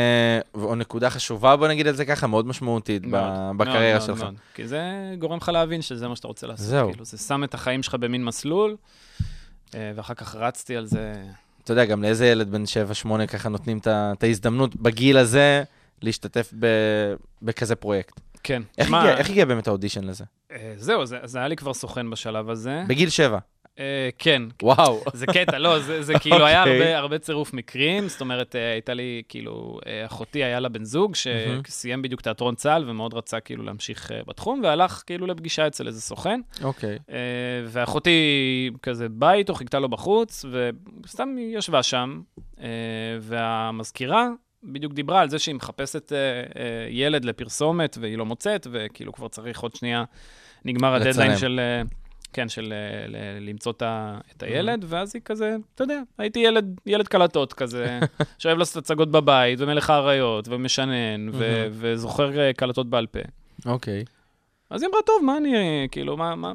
[0.54, 3.22] או נקודה חשובה, בוא נגיד את זה ככה, מאוד משמעותית מאוד,
[3.56, 4.22] בקריירה מאוד, שלך.
[4.22, 4.34] מאוד.
[4.54, 4.82] כי זה
[5.18, 6.66] גורם לך להבין שזה מה שאתה רוצה לעשות.
[6.66, 6.90] זהו.
[6.90, 8.76] כאילו, זה שם את החיים שלך במין מסלול,
[9.74, 11.12] אה, ואחר כך רצתי על זה.
[11.64, 15.62] אתה יודע, גם לאיזה ילד בן 7-8 ככה נותנים את ההזדמנות בגיל הזה
[16.02, 18.20] להשתתף ב- בכזה פרויקט.
[18.42, 18.62] כן.
[18.78, 20.24] איך שמע, הגיע- איך הגיע באמת האודישן לזה?
[20.52, 22.82] אה, זהו, זה זה היה לי כבר סוכן בשלב הזה.
[22.88, 23.38] בגיל 7.
[23.78, 25.00] אה, כן, וואו.
[25.12, 26.80] זה קטע, לא, זה, זה כאילו היה אוקיי.
[26.80, 30.84] הרבה, הרבה צירוף מקרים, זאת אומרת, אה, הייתה לי, כאילו, אה, אחותי היה לה בן
[30.84, 31.14] זוג.
[31.14, 36.40] שסיים בדיוק תיאטרון צה"ל ומאוד רצה כאילו להמשיך בתחום, והלך כאילו לפגישה אצל איזה סוכן,
[36.62, 36.98] אוקיי.
[37.66, 40.44] ואחותי כזה באה איתו, חיכתה לו בחוץ,
[41.04, 42.20] וסתם היא ישבה שם,
[43.20, 44.28] והמזכירה
[44.62, 46.12] בדיוק דיברה על זה שהיא מחפשת
[46.90, 50.04] ילד לפרסומת והיא לא מוצאת, וכאילו כבר צריך עוד שנייה,
[50.64, 51.36] נגמר הדדליין.
[51.36, 51.60] של...
[52.34, 53.72] כן, של אה, למצוא
[54.36, 58.00] את הילד, ואז היא כזה, אתה יודע, הייתי ילד, ילד קלטות כזה,
[58.38, 63.18] שאוהב לעשות הצגות בבית, ומלך האריות, ומשנן, ו- וזוכר אה, קלטות בעל פה.
[63.66, 64.04] אוקיי.
[64.70, 66.52] אז היא אמרה, טוב, מה אני, כאילו, מה, מה,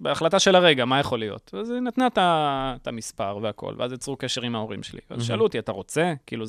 [0.00, 1.54] בהחלטה של הרגע, מה יכול להיות?
[1.60, 5.00] אז היא נתנה את המספר והכל, ואז יצרו קשר עם ההורים שלי.
[5.10, 6.14] אז שאלו אותי, אתה רוצה?
[6.26, 6.44] כאילו,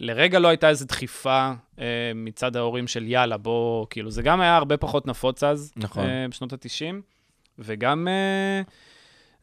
[0.00, 4.56] לרגע לא הייתה איזו דחיפה אה, מצד ההורים של יאללה, בוא, כאילו, זה גם היה
[4.56, 6.04] הרבה פחות נפוץ אז, נכון.
[6.04, 6.94] אה, בשנות ה-90,
[7.58, 8.62] וגם אה,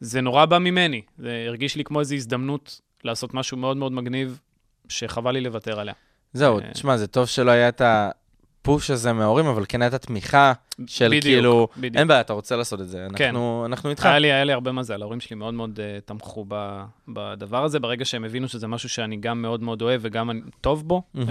[0.00, 1.02] זה נורא בא ממני.
[1.18, 4.40] זה הרגיש לי כמו איזו הזדמנות לעשות משהו מאוד מאוד מגניב,
[4.88, 5.94] שחבל לי לוותר עליה.
[6.32, 10.52] זהו, אה, תשמע, זה טוב שלא היה את הפוש הזה מההורים, אבל כן הייתה תמיכה
[10.86, 11.96] של בדיוק, כאילו, בדיוק.
[11.96, 13.24] אין בעיה, אתה רוצה לעשות את זה, כן.
[13.24, 14.06] אנחנו אנחנו איתך.
[14.06, 17.80] היה לי, היה לי הרבה מזל, ההורים שלי מאוד מאוד uh, תמכו ב, בדבר הזה,
[17.80, 21.18] ברגע שהם הבינו שזה משהו שאני גם מאוד מאוד אוהב וגם אני טוב בו uh,
[21.18, 21.22] uh,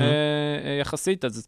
[0.81, 1.47] יחסית, אז,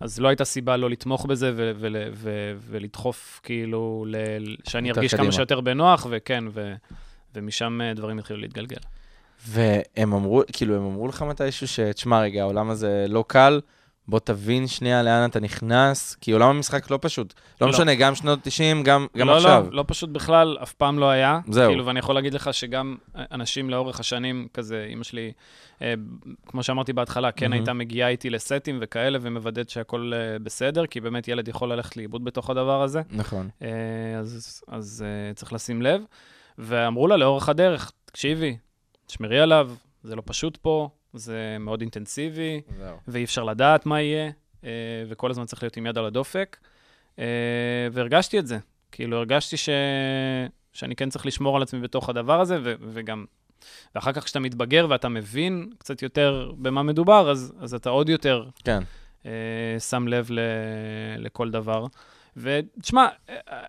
[0.00, 5.12] אז לא הייתה סיבה לא לתמוך בזה ו- ו- ו- ולדחוף כאילו, ל- שאני ארגיש
[5.14, 5.24] קדימה.
[5.24, 6.74] כמה שיותר בנוח, וכן, ו-
[7.34, 8.76] ומשם uh, דברים התחילו להתגלגל.
[9.48, 13.60] והם אמרו, כאילו, הם אמרו לך מתישהו שתשמע רגע, העולם הזה לא קל,
[14.08, 17.34] בוא תבין שנייה לאן אתה נכנס, כי עולם המשחק לא פשוט.
[17.60, 17.72] לא לא.
[17.72, 19.64] משנה, גם שנות 90, גם גם לא, עכשיו.
[19.70, 21.40] לא, לא פשוט בכלל, אף פעם לא היה.
[21.48, 21.68] זהו.
[21.68, 25.32] כאילו, ואני יכול להגיד לך שגם אנשים לאורך השנים, כזה, אימא שלי,
[25.82, 25.94] אה,
[26.46, 27.52] כמו שאמרתי בהתחלה, כן מהמם.
[27.52, 32.24] הייתה מגיעה איתי לסטים וכאלה, ומוודאת שהכל אה, בסדר, כי באמת ילד יכול ללכת לאיבוד
[32.24, 33.48] בתוך הדבר הזה, נכון.
[33.62, 33.68] אה,
[34.18, 36.02] אז, אז אה, צריך לשים לב.
[36.58, 38.56] ואמרו לה לאורך הדרך, תקשיבי,
[39.06, 39.70] תשמרי עליו,
[40.02, 40.88] זה לא פשוט פה,
[41.18, 42.96] זה מאוד אינטנסיבי, זהו.
[43.08, 44.30] ואי אפשר לדעת מה יהיה,
[44.64, 44.70] אה,
[45.08, 46.56] וכל הזמן צריך להיות עם יד על הדופק.
[47.18, 47.24] אה,
[47.92, 48.58] והרגשתי את זה.
[48.92, 49.68] כאילו, הרגשתי ש...
[50.72, 52.74] שאני כן צריך לשמור על עצמי בתוך הדבר הזה, ו...
[52.80, 53.24] וגם...
[53.94, 58.44] ואחר כך כשאתה מתבגר ואתה מבין קצת יותר במה מדובר, אז, אז אתה עוד יותר
[58.64, 58.82] כן.
[59.26, 60.40] אה, שם לב ל...
[61.18, 61.86] לכל דבר.
[62.36, 63.08] ותשמע,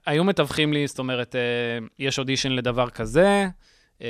[0.05, 1.35] היו מתווכים לי, זאת אומרת,
[1.99, 3.47] יש אודישן לדבר כזה,
[4.01, 4.07] אה,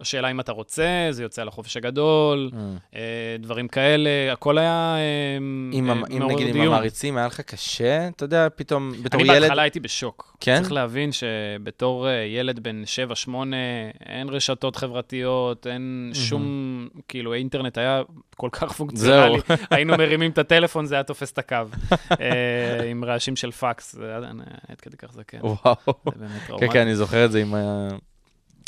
[0.00, 2.56] השאלה אם אתה רוצה, זה יוצא על החופש הגדול, Mm.
[2.96, 3.00] אה,
[3.38, 5.36] דברים כאלה, הכל היה אה,
[5.72, 6.66] אם, אה, המ- אם מעורר נגיד עם דיון.
[6.66, 9.40] המעריצים היה לך קשה, אתה יודע, פתאום בתור אני ילד...
[9.42, 10.36] בהתחלה הייתי בשוק.
[10.40, 10.56] כן?
[10.60, 12.82] צריך להבין שבתור ילד בן
[13.26, 13.30] 7-8,
[14.06, 16.44] אין רשתות חברתיות, אין שום,
[17.08, 18.02] כאילו, האינטרנט היה
[18.36, 19.38] כל כך פונקציונלי.
[19.70, 21.56] היינו מרימים את הטלפון, זה היה תופס את הקו.
[22.20, 25.38] אה, עם רעשים של פקס, זה היה אני עד כדי כך זקן.
[25.42, 25.56] וואו.
[25.86, 26.68] זה באמת כן, טראומטי.
[26.68, 27.54] כן, אני זוכר את זה עם.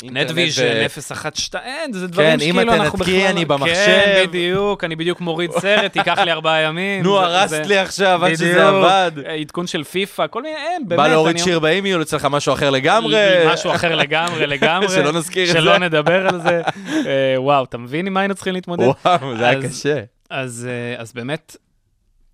[0.03, 3.13] נטוויז'ן, 012, אין, זה דברים כן, שכאילו אנחנו בכלל...
[3.13, 3.73] תנתקי, אני במחשב.
[3.75, 7.03] כן, בדיוק, אני בדיוק מוריד סרט, ייקח לי ארבעה ימים.
[7.03, 9.11] נו, הרסת לי עכשיו עד שזה עבד.
[9.41, 10.97] עדכון של פיפא, כל מיני, אין, באמת.
[10.97, 13.17] בא להוריד שיר ב eMule, יצא לך משהו אחר לגמרי.
[13.47, 14.89] משהו אחר לגמרי, לגמרי.
[14.95, 15.59] שלא נזכיר את זה.
[15.59, 16.61] שלא נדבר על זה.
[17.07, 18.87] אה, וואו, אתה מבין עם מה היינו צריכים להתמודד?
[19.05, 20.01] וואו, זה היה קשה.
[20.29, 21.57] אז, אה, אז באמת,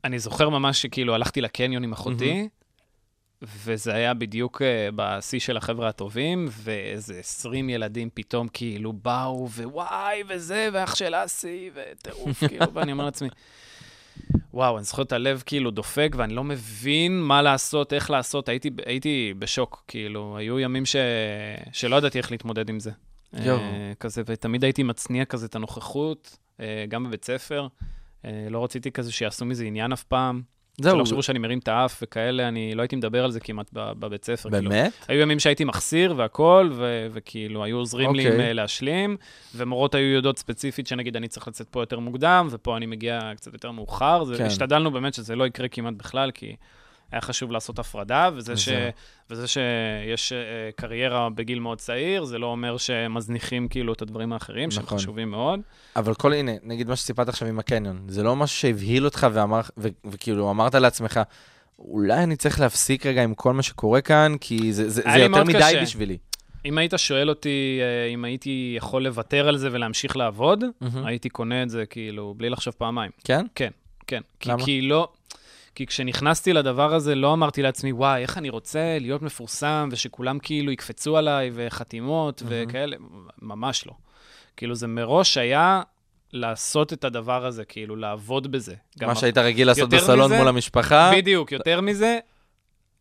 [0.03, 2.47] אני זוכר ממש שכאילו הלכתי לקניון עם אחותי,
[3.41, 10.23] וזה היה בדיוק אה, בשיא של החבר'ה הטובים, ואיזה 20 ילדים פתאום כאילו באו, ווואי,
[10.27, 13.29] וזה, ואח של אסי, וטירוף, כאילו, ואני אומר לעצמי,
[14.53, 18.69] וואו, אני זוכר את הלב כאילו דופק, ואני לא מבין מה לעשות, איך לעשות, הייתי,
[18.85, 20.95] הייתי בשוק, כאילו, היו ימים ש...
[21.71, 22.91] שלא ידעתי איך להתמודד עם זה.
[23.33, 23.57] יואו.
[23.57, 27.67] אה, כזה, ותמיד הייתי מצניע כזה את הנוכחות, אה, גם בבית ספר.
[28.49, 30.41] לא רציתי כזה שיעשו מזה עניין אף פעם.
[30.83, 33.69] זהו, שלא חשבו שאני מרים את האף וכאלה, אני לא הייתי מדבר על זה כמעט
[33.73, 34.49] בבית ספר.
[34.49, 34.69] כאילו.
[34.69, 34.91] באמת?
[35.07, 38.47] היו ימים שהייתי מחסיר והכול, ו- וכאילו, היו עוזרים לי עם אוקיי.
[38.47, 39.17] אה, להשלים,
[39.55, 43.53] ומורות היו יודעות ספציפית שנגיד אני צריך לצאת פה יותר מוקדם, ופה אני מגיע קצת
[43.53, 44.23] יותר מאוחר.
[44.23, 44.45] זה, כן.
[44.45, 46.55] השתדלנו באמת שזה לא יקרה כמעט בכלל, כי
[47.11, 48.69] היה חשוב לעשות הפרדה, וזה, ש...
[49.29, 50.37] וזה שיש אה,
[50.75, 54.97] קריירה בגיל מאוד צעיר, זה לא אומר שמזניחים כאילו את הדברים האחרים, שהם נכון.
[54.97, 55.59] חשובים מאוד.
[55.95, 59.61] אבל כל, הנה, נגיד מה שסיפרת עכשיו עם הקניון, זה לא משהו שהבהיל אותך ואמר,
[59.77, 61.19] ו- וכאילו אמרת לעצמך,
[61.79, 65.43] אולי אני צריך להפסיק רגע עם כל מה שקורה כאן, כי זה, זה, זה יותר
[65.43, 65.81] מדי קשה.
[65.81, 66.17] בשבילי.
[66.65, 71.05] אם היית שואל אותי אה, אם הייתי יכול לוותר על זה ולהמשיך לעבוד, מהמם.
[71.05, 73.11] הייתי קונה את זה כאילו בלי לחשוב פעמיים.
[73.23, 73.45] כן?
[73.55, 73.69] כן,
[74.07, 74.21] כן.
[74.39, 74.65] כי, למה?
[74.65, 75.09] כי לא...
[75.79, 80.71] כי כשנכנסתי לדבר הזה, לא אמרתי לעצמי, וואי, איך אני רוצה להיות מפורסם, ושכולם כאילו
[80.71, 82.95] יקפצו עליי, וחתימות וכאלה,
[83.41, 83.93] ממש לא.
[84.57, 85.81] כאילו, זה מראש היה
[86.33, 88.75] לעשות את הדבר הזה, כאילו, לעבוד בזה.
[89.01, 91.11] מה שהיית רגיל לעשות בסלון מזה- מול המשפחה.
[91.15, 92.19] בדיוק, יותר מזה,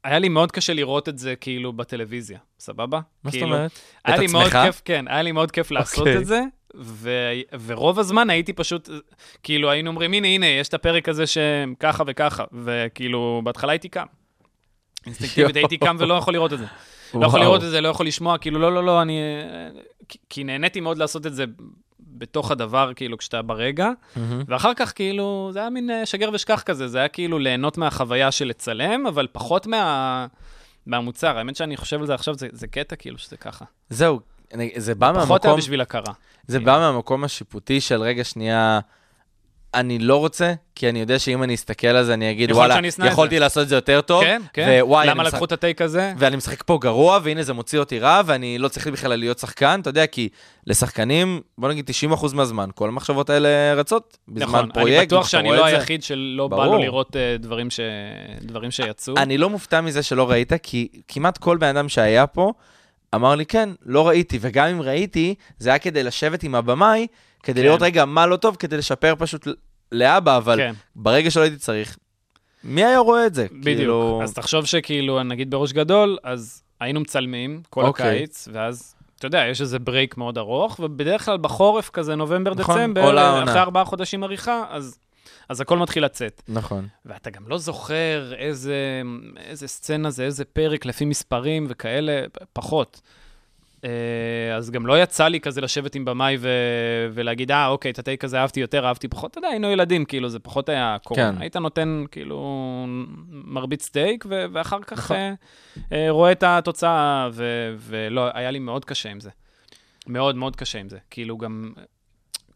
[0.04, 3.00] היה לי מאוד קשה לראות את זה, כאילו, בטלוויזיה, סבבה?
[3.24, 3.70] מה זאת כאילו, אומרת?
[4.08, 4.58] את עצמך?
[4.64, 6.16] כיף, כן, היה לי מאוד כיף לעשות אוקיי.
[6.18, 6.42] את זה,
[6.80, 7.10] ו...
[7.66, 8.88] ורוב הזמן הייתי פשוט,
[9.42, 14.06] כאילו, היינו אומרים, הנה, הנה, יש את הפרק הזה שככה וככה, וכאילו, בהתחלה הייתי קם.
[15.06, 16.64] אינסטינקטיבית הייתי קם ולא יכול לראות את זה.
[17.14, 17.40] לא יכול.
[17.40, 19.20] לראות את זה, לא יכול לשמוע, כאילו, לא, לא, לא, אני...
[20.28, 21.44] כי- נהניתי מאוד לעשות את זה
[22.00, 23.90] בתוך הדבר, כאילו, כשאתה ברגע.
[24.48, 28.30] ואחר כך, כאילו, זה היה מין אה, שגר ושכח כזה, זה היה כאילו ליהנות מהחוויה
[28.30, 30.26] של לצלם, אבל פחות מה...
[30.86, 31.38] מהמוצר.
[31.38, 33.64] האמת שאני חושב על זה עכשיו, זה, זה קטע כאילו שזה ככה.
[33.90, 34.20] זהו,
[34.76, 36.12] זה בא פחות היה מהמקום, בשביל הכרה.
[36.46, 38.80] זה בא מהמקום השיפוטי של רגע שנייה,
[39.74, 43.34] אני לא רוצה, כי אני יודע שאם אני אסתכל על זה, אני אגיד, וואלה, יכולתי
[43.36, 44.22] זה." לעשות את זה יותר טוב.
[44.24, 44.78] כן, כן.
[44.82, 46.12] ווואי, למה לקחו משחק- את הטייק הזה?
[46.18, 49.80] ואני משחק פה גרוע, והנה זה מוציא אותי רע, ואני לא צריך בכלל להיות שחקן,
[49.82, 50.28] אתה יודע, כי
[50.66, 54.98] לשחקנים, בוא נגיד 90% מהזמן, כל המחשבות האלה רצות בזמן נכון, פרויקט.
[54.98, 56.64] אני בטוח שאני לא היחיד שלא בא.
[56.66, 57.80] לו לראות אה, דברים ש-
[58.42, 59.14] דברים שיצאו.
[59.16, 62.52] אני לא מופתע מזה שלא ראית, כי כמעט כל בן אדם שהיה פה
[63.14, 67.06] אמר לי, כן, לא ראיתי, וגם אם ראיתי, זה היה כדי לשבת עם הבמאי,
[67.42, 67.66] כדי כן.
[67.66, 69.48] לראות רגע מה לא טוב, כדי לשפר פשוט
[69.92, 71.96] לאבא, אבל כן, ברגע שלא הייתי צריך,
[72.64, 73.46] מי היה רואה את זה?
[73.50, 73.64] בדיוק.
[73.76, 78.16] כאילו- אז תחשוב שכאילו, נגיד בראש גדול, אז היינו מצלמים כל אוקיי.
[78.16, 78.94] הקיץ, ואז...
[79.18, 83.50] אתה יודע, יש איזה break מאוד ארוך, ובדרך כלל בחורף כזה, נכון, נובמבר-דצמבר, עולה העונה.
[83.50, 84.98] אחרי ארבעה חודשים עריכה, אז,
[85.48, 86.42] אז הכל מתחיל לצאת.
[86.48, 86.88] נכון.
[87.06, 89.02] ואתה גם לא זוכר איזה,
[89.36, 93.00] איזה סצנה זה, איזה פרק לפי מספרים וכאלה, פחות.
[93.84, 96.48] אה, אז גם לא יצא לי כזה לשבת עם במאי ו...
[97.12, 99.30] ולהגיד, אה, אוקיי, את הטייק הזה אהבתי יותר, אהבתי פחות.
[99.30, 101.20] אתה יודע, היינו ילדים, כאילו, זה פחות היה קורה.
[101.20, 101.34] כן.
[101.40, 102.86] היית נותן, כאילו,
[103.28, 104.44] מרביץ סטייק, ו...
[104.52, 105.16] ואחר כך נכון.
[105.16, 105.34] אה,
[105.92, 107.74] אה, רואה את התוצאה, ו...
[107.78, 109.30] ולא, היה לי מאוד קשה עם זה.
[110.06, 110.98] מאוד מאוד קשה עם זה.
[111.10, 111.72] כאילו, גם...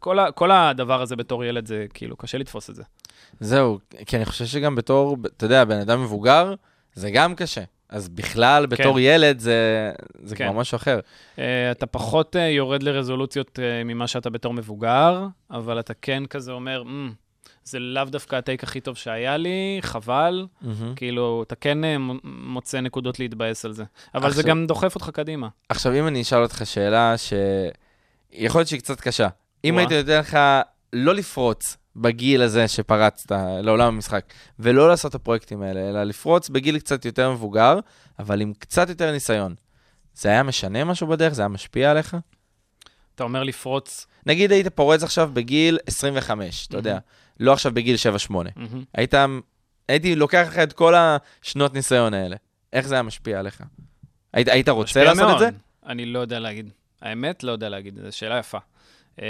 [0.03, 0.33] כל, ה...
[0.33, 2.83] כל הדבר הזה בתור ילד, זה כאילו, קשה לתפוס את זה.
[3.41, 6.55] זהו, כי אני חושב שגם בתור, אתה יודע, בן אדם מבוגר,
[6.95, 7.63] זה גם קשה.
[7.89, 10.45] אז בכלל, בתור ילד, זה, זה כן.
[10.49, 11.01] כבר משהו אחר.
[11.37, 11.39] Uh,
[11.71, 16.83] אתה פחות uh, יורד לרזולוציות uh, ממה שאתה בתור מבוגר, אבל אתה כן כזה אומר,
[16.83, 17.13] mm,
[17.65, 20.47] זה לאו דווקא הטייק הכי טוב שהיה לי, חבל.
[20.61, 20.95] מהמם.
[20.95, 21.87] כאילו, אתה כן uh,
[22.25, 23.85] מוצא נקודות להתבאס על זה.
[24.15, 25.49] אבל זה עכשיו- גם דוחף אותך קדימה.
[25.69, 29.29] עכשיו, אם אני אשאל אותך שאלה שיכול להיות שהיא קצת קשה.
[29.65, 29.79] אם.
[29.79, 30.39] הייתי נותן לך
[30.93, 34.25] לא לפרוץ בגיל הזה שפרצת לעולם המשחק,
[34.59, 37.79] ולא לעשות את הפרויקטים האלה, אלא לפרוץ בגיל קצת יותר מבוגר,
[38.19, 39.55] אבל עם קצת יותר ניסיון,
[40.15, 41.33] זה היה משנה משהו בדרך?
[41.33, 42.17] זה היה משפיע עליך?
[43.15, 46.99] אתה אומר לפרוץ, נגיד היית פורץ עכשיו בגיל 25, אתה יודע,
[47.41, 47.97] לא עכשיו בגיל
[48.29, 48.31] 7-8.
[48.31, 48.85] מהמם.
[48.95, 49.15] היית,
[49.89, 52.37] הייתי לוקח לך את כל השנות ניסיון האלה.
[52.73, 53.63] איך זה היה משפיע עליך?
[54.33, 55.43] היית, היית רוצה לעשות מאוד.
[55.43, 55.59] את זה?
[55.87, 56.71] אני לא יודע להגיד.
[57.03, 58.59] האמת, לא יודע להגיד, זו שאלה יפה.
[59.21, 59.27] אה,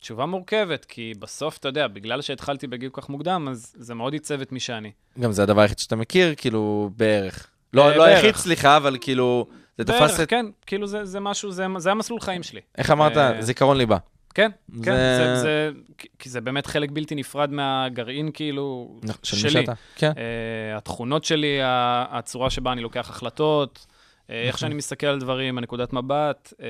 [0.00, 4.12] תשובה מורכבת, כי בסוף, אתה יודע, בגלל שהתחלתי בגיל כל כך מוקדם, אז זה מאוד
[4.12, 4.90] עיצב את מי שאני.
[5.20, 7.48] גם זה הדבר היחיד שאתה מכיר, כאילו, בערך.
[7.72, 8.16] לא, אה, לא בערך.
[8.24, 9.46] היחיד, סליחה, אבל כאילו,
[9.78, 10.28] זה תפס בערך, את...
[10.28, 12.60] כן, כאילו זה, זה משהו, זה, זה המסלול חיים שלי.
[12.78, 13.16] איך אמרת?
[13.16, 13.96] אה, זיכרון ליבה.
[14.34, 14.50] כן,
[14.84, 19.50] כן, זה, זה, כי- כי זה באמת חלק בלתי נפרד מהגרעין, כאילו, של מי שלי.
[19.50, 19.72] שאתה.
[19.96, 20.12] כן.
[20.16, 23.86] אה, התכונות שלי, הצורה שבה אני לוקח החלטות,
[24.28, 24.58] איך נכון.
[24.58, 26.52] שאני מסתכל על דברים, הנקודת מבט.
[26.60, 26.66] אה,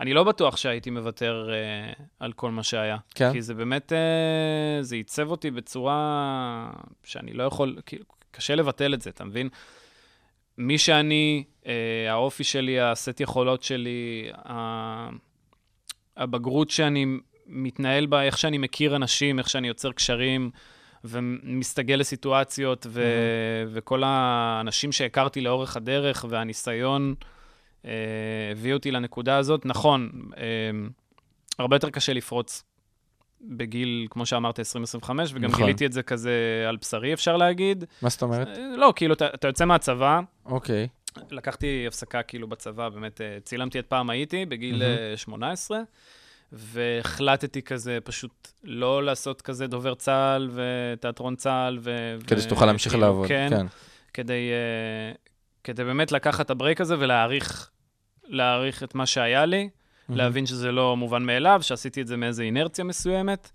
[0.00, 2.96] אני לא בטוח שהייתי מוותר אה, על כל מה שהיה.
[3.14, 3.32] כן.
[3.32, 3.92] כי זה באמת,
[4.80, 6.70] זה עיצב אותי בצורה
[7.04, 9.48] שאני לא יכול, כאילו, קשה לבטל את זה, אתה מבין?
[10.58, 11.44] מי שאני,
[12.08, 14.30] האופי שלי, הסט יכולות שלי,
[16.16, 17.06] הבגרות שאני
[17.46, 20.50] מתנהל בה, איך שאני מכיר אנשים, איך שאני יוצר קשרים
[21.04, 27.14] ומסתגל לסיטואציות, ו- וכל האנשים שהכרתי לאורך הדרך והניסיון
[27.84, 27.90] אה,
[28.52, 29.66] הביא אותי לנקודה הזאת.
[29.66, 30.42] נכון, אה,
[31.58, 32.64] הרבה יותר קשה לפרוץ
[33.40, 34.62] בגיל, כמו שאמרת, 20-25,
[35.34, 35.60] וגם נכון.
[35.60, 37.84] גיליתי את זה כזה על בשרי, אפשר להגיד.
[38.02, 38.48] מה זאת אומרת?
[38.48, 40.88] אה, לא, כאילו, אתה, אתה יוצא מהצבא, אוקיי.
[41.30, 44.82] לקחתי הפסקה כאילו בצבא, באמת אה, צילמתי את פעם הייתי בגיל.
[44.82, 45.78] אה, 18,
[46.56, 51.78] והחלטתי כזה פשוט לא לעשות כזה דובר צה"ל ותיאטרון צה"ל.
[51.80, 53.28] ו- כדי ו- שתוכל להמשיך כאילו, לעבוד.
[53.28, 53.66] כן, כן.
[54.14, 55.14] כדי, אה,
[55.64, 57.70] כדי באמת לקחת את הברייק הזה ולהעריך
[58.24, 59.68] להעריך את מה שהיה לי,
[60.08, 63.50] להבין שזה לא מובן מאליו, שעשיתי את זה מאיזו אינרציה מסוימת.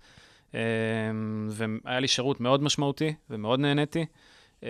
[0.54, 0.60] אה,
[1.48, 4.06] והיה לי שירות מאוד משמעותי ומאוד נהניתי,
[4.64, 4.68] אה,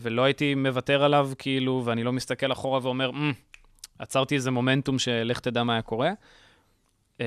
[0.00, 3.32] ולא הייתי מוותר עליו, כאילו, ואני לא מסתכל אחורה ואומר, "מ,
[3.98, 6.10] עצרתי איזה מומנטום שלך תדע מה היה קורה.
[7.20, 7.26] אה,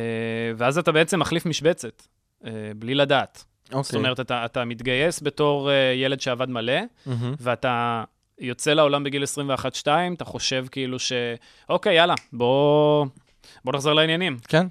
[0.57, 2.03] ואז אתה בעצם מחליף משבצת,
[2.45, 3.43] אה, בלי לדעת.
[3.65, 3.83] אוקיי.
[3.83, 6.73] זאת אומרת, אתה, אתה מתגייס בתור אה, ילד שעבד מלא,
[7.05, 7.35] מהמם.
[7.39, 8.03] ואתה
[8.39, 9.23] יוצא לעולם בגיל
[9.83, 11.11] 21-2, אתה חושב כאילו ש...
[11.69, 13.05] אוקיי, יאללה, בוא,
[13.65, 14.37] בוא נחזור לעניינים.
[14.47, 14.67] כן.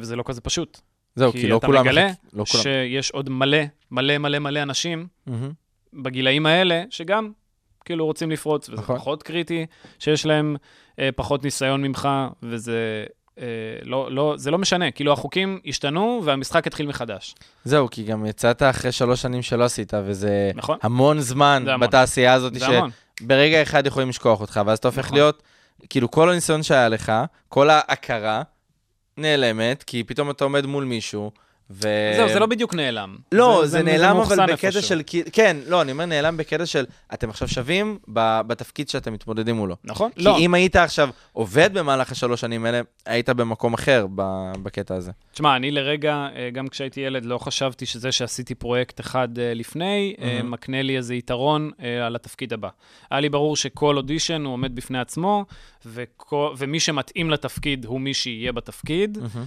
[0.00, 0.80] וזה לא כזה פשוט.
[1.14, 1.80] זהו, כי כי לא אתה כולם...
[1.84, 2.62] מגלה מחכים- לא כולם.
[2.62, 3.58] שיש עוד מלא,
[3.90, 5.52] מלא מלא מלא אנשים מהמם.
[5.94, 7.30] בגילאים האלה, שגם
[7.84, 8.96] כאילו רוצים לפרוץ, וזה נכון.
[8.98, 9.66] פחות קריטי,
[9.98, 10.56] שיש להם
[10.98, 12.08] אה, פחות ניסיון ממך,
[12.42, 13.04] וזה
[13.82, 14.90] לא, לא, זה לא משנה.
[14.90, 17.34] כאילו, החוקים השתנו והמשחק התחיל מחדש.
[17.64, 20.78] זהו, כי גם יצאת אחרי שלוש שנים שלא עשית, וזה נכון?
[20.82, 21.80] המון זמן המון.
[21.80, 22.52] בתעשייה הזאת.
[23.20, 25.14] שברגע אחד יכולים לשכוח אותך, ואז אתה הופך נכון.
[25.14, 25.42] להיות,
[25.88, 27.12] כאילו כל הניסיון שהיה לך,
[27.48, 28.42] כל ההכרה
[29.16, 31.30] נעלמת, כי פתאום אתה עומד מול מישהו,
[31.70, 31.88] ו...
[32.16, 33.16] זהו, זה לא בדיוק נעלם.
[33.32, 34.82] לא, זה, נעלם מאוחסן אבל בקטע.
[34.82, 35.00] של,
[35.32, 39.76] כן, לא, אני אומר נעלם בקטע של, אתם עכשיו שווים ב- בתפקיד שאתם מתמודדים מולו.
[39.84, 40.10] נכון?
[40.16, 40.38] כי לא.
[40.38, 45.10] אם היית עכשיו עובד במהלך השלוש שנים האלה, היית במקום אחר ב- בקטע הזה.
[45.32, 50.14] תשמע, אני לרגע, אה, גם כשהייתי ילד, לא חשבתי שזה שעשיתי פרויקט אחד אה, לפני,
[50.18, 50.50] מהמם.
[50.50, 51.70] מקנה לי איזה יתרון
[52.06, 52.68] על התפקיד הבא.
[53.10, 55.44] היה לי ברור שכל אודישן הוא עומד בפני עצמו,
[55.86, 59.40] וכל- ומי שמתאים לתפקיד הוא מי שיהיה בתפקיד, אה,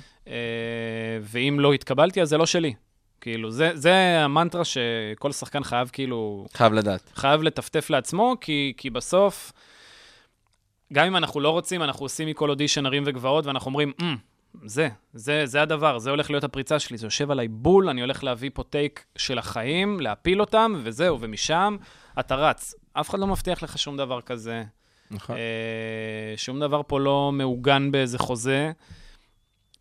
[1.22, 2.74] ואם לא התקבלתי, אז זה לא שלי.
[3.22, 7.12] כאילו, זה, זה המנטרה שכל שחקן חייב, כאילו, חייב לדעת.
[7.16, 9.52] חייב לטפטף לעצמו, כי, כי בסוף,
[10.94, 14.04] גם אם אנחנו לא רוצים, אנחנו עושים מכל אודישן הרים וגבעות, ואנחנו אומרים, mm,
[14.66, 18.24] זה, זה, זה הדבר, זה הולך להיות הפריצה שלי, זה יושב עליי בול, אני הולך
[18.24, 21.78] להביא פה טייק של החיים, להפיל אותם, וזהו, ומשם
[22.20, 22.76] אתה רץ.
[22.94, 24.64] אף אחד לא מבטיח לך שום דבר כזה.
[25.12, 25.36] נכון.
[25.36, 28.72] אה, שום דבר פה לא מעוגן באיזה חוזה.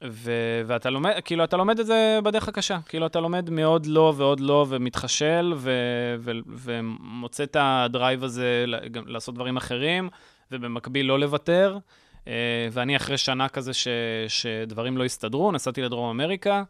[0.05, 2.79] ו- ואתה לומד, כאילו, אתה לומד את זה בדרך הקשה.
[2.89, 5.71] כאילו, אתה לומד מעוד לא ועוד לא, ומתחשל, ו-
[6.19, 10.09] ו- ומוצא את הדרייב הזה גם לעשות דברים אחרים,
[10.53, 11.79] ובמקביל לא לוותר.
[12.29, 12.33] אה,
[12.73, 13.89] ואני אחרי שנה כזה ש-
[14.29, 16.63] שדברים לא הסתדרו, נסעתי לדרום אמריקה,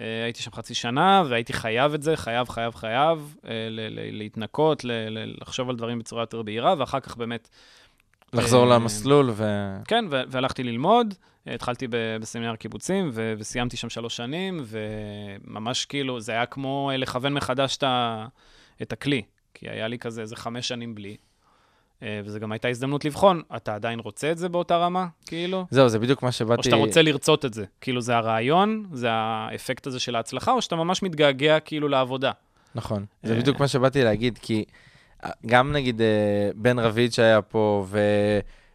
[0.00, 4.18] אה, הייתי שם חצי שנה, והייתי חייב את זה, חייב, חייב, חייב, אה, ל- ל-
[4.18, 7.48] להתנקות, ל- ל- לחשוב על דברים בצורה יותר בהירה, ואחר כך באמת
[8.32, 9.44] לחזור למסלול ו...
[9.84, 11.14] כן, והלכתי ללמוד,
[11.54, 11.86] התחלתי
[12.20, 17.76] בסמינר קיבוצים, ו- וסיימתי שם שלוש שנים, וממש כאילו, זה היה כמו אה, לכוון מחדש
[17.76, 18.26] את, ה-
[18.82, 19.22] את הכלי,
[19.54, 21.16] כי היה לי כזה איזה חמש שנים בלי,
[22.02, 25.66] אה, וזו גם הייתה הזדמנות לבחון, אתה עדיין רוצה את זה באותה רמה, כאילו?
[25.70, 26.58] זהו, זה בדיוק מה שבאתי...
[26.58, 30.62] או שאתה רוצה לרצות את זה, כאילו זה הרעיון, זה האפקט הזה של ההצלחה, או
[30.62, 32.30] שאתה ממש מתגעגע כאילו לעבודה.
[32.74, 33.04] נכון.
[33.22, 33.38] זה אה.
[33.38, 34.64] בדיוק מה שבאתי להגיד, כי
[35.46, 36.00] גם נגיד
[36.54, 38.00] בן רביד שהיה פה, ו...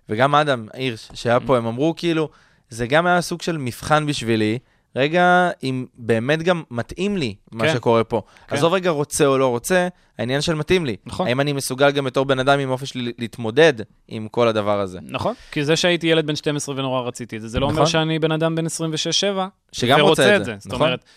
[0.09, 2.29] וגם אדם הירש שהיה פה, הם אמרו כאילו,
[2.71, 4.59] זה גם היה סוג של מבחן בשבילי,
[4.95, 7.73] רגע אם באמת גם מתאים לי מה כן.
[7.73, 8.21] שקורה פה.
[8.47, 8.55] כן.
[8.55, 10.95] עזוב רגע רוצה או לא רוצה, העניין של מתאים לי.
[11.05, 11.27] נכון.
[11.27, 13.73] האם אני מסוגל גם בתור בן אדם עם אופי שלי להתמודד
[14.07, 14.99] עם כל הדבר הזה?
[15.03, 17.85] נכון, כי זה שהייתי ילד בן 12 ונורא רציתי את זה, זה לא אומר נכון.
[17.85, 18.69] שאני בן אדם בן 26-7,
[19.71, 20.87] שגם רוצה את זה, זאת נכון?
[20.87, 21.09] אומרת, אה, הלימודי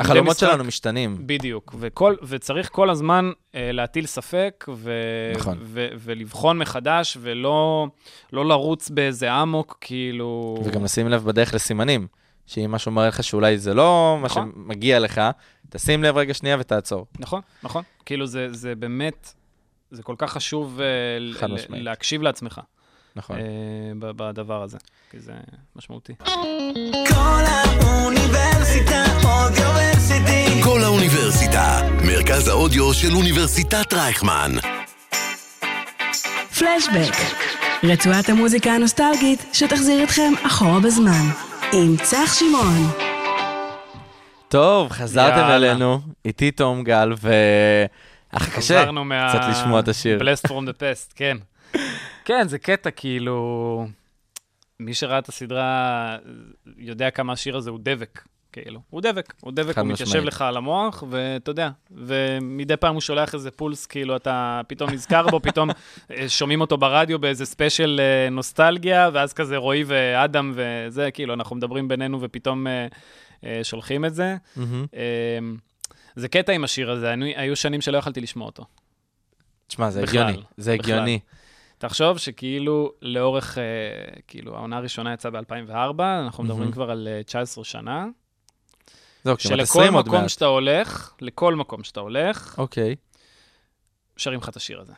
[0.00, 1.16] החלומות משחק- שלנו משתנים.
[1.26, 4.92] בדיוק, וכל, וצריך כל הזמן אה, להטיל ספק ו,
[5.36, 5.58] נכון.
[5.62, 7.86] ו, ולבחון מחדש, ולא
[8.32, 10.58] לא לרוץ באיזה אמוק, כאילו...
[10.64, 12.06] וגם לשים לב בדרך לסימנים.
[12.46, 14.52] שאם משהו מראה לך שאולי זה לא מה נכון.
[14.54, 15.20] שמגיע לך,
[15.70, 17.06] תשים לב רגע שנייה ותעצור.
[17.18, 17.82] נכון, נכון.
[18.06, 19.32] כאילו זה, זה באמת,
[19.90, 21.82] זה כל כך חשוב אה, משמעית.
[21.84, 22.60] להקשיב לעצמך
[23.16, 23.36] נכון.
[23.36, 23.42] אה,
[23.98, 24.78] ב- בדבר הזה,
[25.10, 25.32] כי זה
[25.76, 26.12] משמעותי.
[27.08, 29.03] כל האוניברסיטה
[30.24, 30.62] אודיוורסיטי.
[30.64, 34.50] כל האוניברסיטה, מרכז האודיו של אוניברסיטת רייכמן.
[36.58, 37.14] פלשבק,
[37.82, 41.24] רצועת המוזיקה הנוסטלגית שתחזיר אתכם אחורה בזמן.
[41.72, 42.90] עם צח שמעון.
[44.48, 45.56] טוב, חזרתם יאללה.
[45.56, 47.32] אלינו, איתי תום גל, ו...
[48.30, 49.28] אך קשה חזרנו מה...
[49.28, 50.18] קצת לשמוע את השיר.
[50.20, 51.36] Blessed from the past, כן.
[52.24, 53.86] כן, זה קטע, כאילו...
[54.80, 56.16] מי שראה את הסדרה
[56.78, 58.20] יודע כמה השיר הזה הוא דבק,
[58.54, 58.80] כאילו.
[58.90, 60.26] הוא דבק, הוא דבק, הוא מתיישב לך משמעית.
[60.26, 65.26] לך על המוח, ואתה יודע, ומדי פעם הוא שולח איזה pulse, כאילו, אתה פתאום נזכר
[65.26, 65.70] בו, פתאום
[66.10, 71.56] אה, שומעים אותו ברדיו באיזה special אה, נוסטלגיה, ואז כזה רועי ואדם וזה, כאילו, אנחנו
[71.56, 72.86] מדברים בינינו ופתאום אה,
[73.44, 74.36] אה, שולחים את זה.
[74.56, 74.86] מהמם.
[75.38, 75.56] אמ,
[76.16, 78.64] זה קטע עם השיר הזה, אני, היו שנים שלא יכלתי לשמוע אותו.
[79.66, 80.92] תשמע, זה בכלל, הגיוני, זה בכלל.
[80.92, 81.20] הגיוני.
[81.78, 83.62] תחשוב שכאילו לאורך, אה,
[84.28, 86.72] כאילו העונה הראשונה יצאה ב-2004, אנחנו מדברים מהמם.
[86.72, 88.06] כבר על אה, 19 שנה,
[89.24, 90.28] זהו, כמעט שלכל 20 עוד מקום מעט.
[90.28, 92.94] שאתה הולך, לכל מקום שאתה הולך, אוקיי.
[94.16, 94.92] שרים לך את השיר הזה.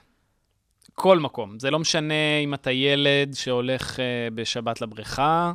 [0.94, 1.58] כל מקום.
[1.58, 5.52] זה לא משנה אם אתה ילד שהולך אה, בשבת לבריכה,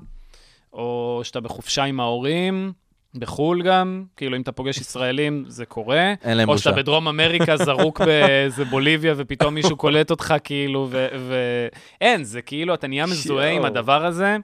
[0.74, 2.74] או שאתה בחופשה עם ההורים,
[3.16, 6.14] בחו"ל גם, כאילו אם אתה פוגש ישראלים, זה קורה.
[6.24, 6.64] אין להם או בושה.
[6.64, 11.08] שאתה בדרום אמריקה זרוק באיזה בוליביה, ופתאום מישהו קולט אותך, כאילו, ו...
[11.20, 11.36] ו...
[12.02, 13.66] אין, זה כאילו, אתה נהיה מזוהה עם.
[13.66, 14.38] הדבר הזה.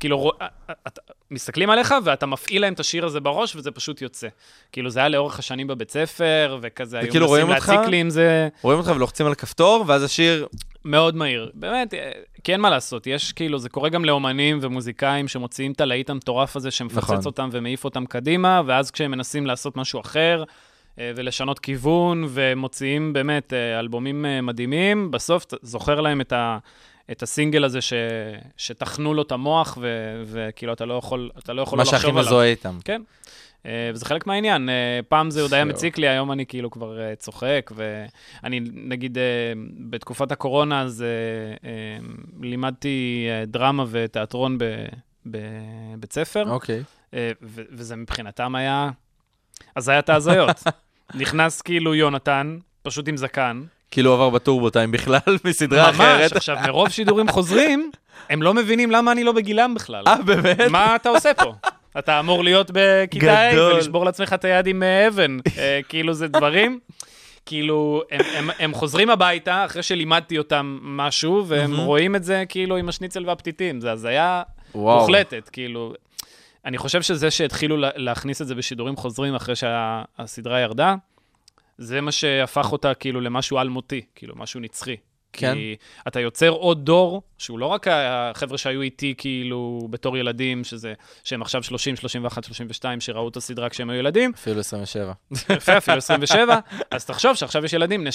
[0.00, 0.44] כאילו, רוא-
[0.86, 4.28] אתה- מסתכלים עליך, ואתה מפעיל להם את השיר הזה בראש, וזה פשוט יוצא.
[4.72, 7.48] כאילו, זה היה לאורך השנים בבית ספר, וכזה, היו וכאילו מנסים?
[7.48, 10.46] להציק לי עם זה רואים אותך ולוחצים על כפתור, ואז השיר...
[10.84, 11.50] מאוד מהיר.
[11.54, 12.10] באמת, אה,
[12.44, 16.56] כי אין מה לעשות, יש כאילו, זה קורה גם לאומנים ומוזיקאים שמוציאים את הלהיט המטורף
[16.56, 17.20] הזה, שמפוצץ נכון.
[17.26, 20.44] אותם ומעיף אותם קדימה, ואז כשהם מנסים לעשות משהו אחר,
[20.98, 26.58] אה, ולשנות כיוון, ומוציאים באמת אה, אלבומים אה, מדהימים, בסוף זוכר להם את, ה,
[27.10, 27.92] את הסינגל הזה ש,
[28.56, 29.88] שטחנו לו את המוח, ו,
[30.26, 32.28] וכאילו, אתה לא יכול, אתה לא יכול מה לא שהכי לחשוב עליו.
[32.28, 32.78] מזוהה איתם.
[32.84, 33.02] כן.
[33.66, 34.68] אה, וזה חלק מהעניין.
[34.68, 35.64] אה, פעם זה עוד היה.
[35.64, 39.18] מציק לי, היום אני כאילו כבר אה, צוחק, ואני, נגיד,
[39.90, 41.04] בתקופת הקורונה, אז
[42.40, 44.58] לימדתי דרמה ותיאטרון
[45.26, 46.82] בבית ספר, אוקיי.
[47.52, 48.90] וזה מבחינתם היה
[49.76, 50.62] הזיית ההזיות.
[51.14, 53.62] נכנס כאילו יונתן, פשוט עם זקן.
[53.94, 56.36] כאילו עבר בטורבו טיים בכלל מסדרה ממש, אחרת.
[56.36, 57.90] עכשיו, מרוב שידורים חוזרים,
[58.30, 60.04] הם לא מבינים למה אני לא בגילם בכלל.
[60.06, 60.60] אה, באמת?
[60.70, 61.52] מה אתה עושה פה?
[61.98, 63.72] אתה אמור להיות בכיתה גדול.
[63.74, 65.38] ולשבור לעצמך את היד עם אה, אבן.
[65.58, 66.78] אה, כאילו, זה דברים,
[67.46, 71.84] כאילו, הם, הם, הם חוזרים הביתה אחרי שלימדתי אותם משהו, והם מהמם.
[71.84, 73.80] רואים את זה כאילו עם השניצל והפתיתים.
[73.80, 74.42] זה הזיה.
[74.74, 75.92] מוחלטת, כאילו.
[76.64, 80.94] אני חושב שזה שהתחילו לה- להכניס את זה בשידורים חוזרים אחרי שהסדרה ירדה,
[81.78, 84.96] זה מה שהפך אותה כאילו למשהו אלמותי, כאילו משהו נצחי.
[85.36, 85.54] כן.
[85.54, 85.76] כי
[86.08, 91.42] אתה יוצר עוד דור, שהוא לא רק החבר'ה שהיו איתי כאילו בתור ילדים, שזה, שהם
[91.42, 95.12] עכשיו 30, 31, 32, שראו את הסדרה כשהם היו ילדים, אפילו 27.
[95.50, 96.58] יפה, אפילו 27,
[96.90, 98.10] אז תחשוב שעכשיו יש ילדים בני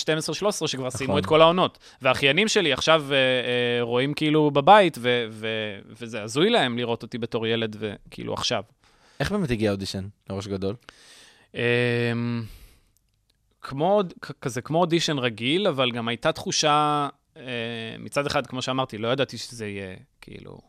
[0.64, 1.20] 12-13 שכבר סיימו נכון.
[1.20, 1.80] את כל העונות.
[2.02, 7.18] והאחיינים שלי עכשיו אה, אה, רואים כאילו בבית, ו- ו- וזה הזוי להם לראות אותי
[7.18, 8.64] בתור ילד, וכאילו עכשיו.
[9.20, 10.76] איך באמת הגיע האודישן לראש גדול?
[11.56, 11.60] אמ,
[13.62, 14.02] כמו,
[14.42, 17.44] כזה כמו אודישן רגיל, אבל גם הייתה תחושה, אה,
[18.00, 20.60] מצד אחד, כמו שאמרתי, לא ידעתי שזה יהיה כאילו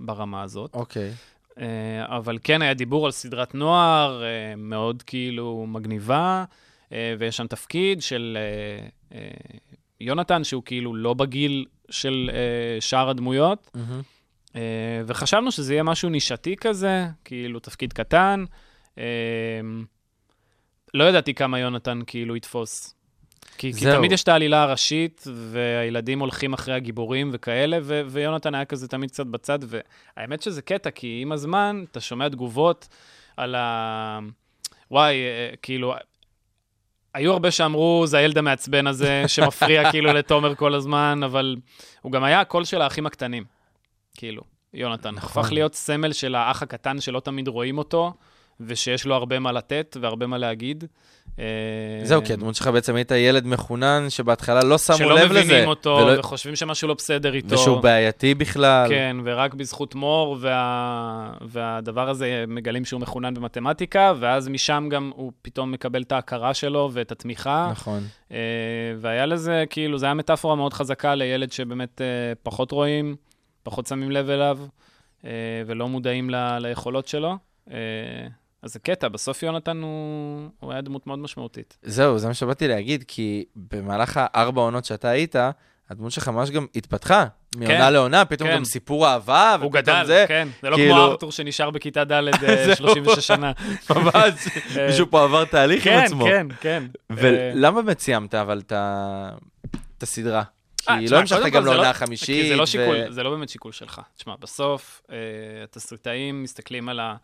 [0.00, 1.12] ברמה הזאת, אוקיי.
[1.60, 6.44] אה, אבל כן היה דיבור על סדרת נוער אה, מאוד כאילו מגניבה,
[6.92, 9.58] אה, ויש שם תפקיד של אה, אה,
[10.00, 14.02] יונתן, שהוא כאילו לא בגיל של אה, שאר הדמויות, מהמם.
[14.56, 18.44] אה, וחשבנו שזה יהיה משהו נישתי כזה, כאילו תפקיד קטן.
[18.98, 19.04] אה,
[20.94, 22.94] לא ידעתי כמה יונתן כאילו יתפוס.
[23.58, 23.84] כי, כי.
[23.84, 29.10] תמיד יש את העלילה הראשית, והילדים הולכים אחרי הגיבורים וכאלה, ו- ויונתן היה כזה תמיד
[29.10, 32.88] קצת בצד, והאמת שזה קטע, כי עם הזמן אתה שומע תגובות
[33.36, 34.18] על ה...
[34.90, 35.94] וואי, אה, כאילו,
[37.14, 41.56] היו הרבה שאמרו, זה הילד המעצבן הזה, שמפריע כאילו לתומר כל הזמן, אבל
[42.02, 43.44] הוא גם היה הקול של האחים הקטנים,
[44.14, 44.42] כאילו.
[44.74, 45.14] יונתן.
[45.14, 45.42] נכון.
[45.42, 48.12] הפך להיות סמל של האח הקטן שלא תמיד רואים אותו,
[48.66, 50.84] ושיש לו הרבה מה לתת והרבה מה להגיד.
[51.38, 51.44] אה,
[52.02, 55.40] זהו, כי הדמות שלך בעצם היית ילד מחונן, שבהתחלה לא שמו שלא לב לזה.
[55.44, 57.54] מבינים אותו, ולא- וחושבים שמשהו לא בסדר איתו.
[57.54, 58.86] ושהוא בעייתי בכלל.
[58.88, 61.32] כן, ורק בזכות מור, וה...
[61.40, 66.90] והדבר הזה, מגלים שהוא מחונן במתמטיקה, ואז משם גם הוא פתאום מקבל את ההכרה שלו
[66.92, 67.68] ואת התמיכה.
[67.70, 68.02] נכון.
[68.32, 68.36] אה,
[69.00, 72.06] והיה לזה, כאילו, זו הייתה מטאפורה מאוד חזקה לילד שבאמת אה,
[72.42, 73.16] פחות רואים,
[73.62, 74.58] פחות שמים לב אליו,
[75.66, 76.58] ולא מודעים ל...
[76.58, 77.36] ליכולות שלו.
[78.62, 81.78] אה, אז זה קטע, בסוף יונתן הוא, הוא היה דמות מאוד משמעותית.
[81.82, 85.36] זהו, זה מה שבאתי להגיד, כי במהלך הארבע עונות שאתה היית,
[85.90, 87.24] הדמות שלך ממש גם התפתחה.
[87.56, 88.56] מעונה לעונה, פתאום כן.
[88.56, 90.24] גם סיפור אהבה, הוא ופתאום גדל, זה.
[90.28, 90.48] כן.
[90.62, 92.30] זה לא כאילו- כמו ארתור שנשאר בכיתה ד' אה,
[92.66, 92.76] זהו.
[92.76, 93.52] 36 שנה.
[93.90, 94.14] ממש,
[94.76, 96.24] אה, מישהו פה עבר תהליך עם כן, עצמו.
[96.24, 96.82] כן, כן.
[97.10, 100.42] אה, ולמה באמת סיימת אבל את הסדרה?
[100.88, 102.42] אה, כי לא המשכת גם לעונה לא- החמישית.
[102.42, 104.00] כי זה לא שיקול, זה לא באמת שיקול שלך.
[104.16, 105.16] תשמע, בסוף אה,
[105.64, 107.14] התסריטאים מסתכלים על ה...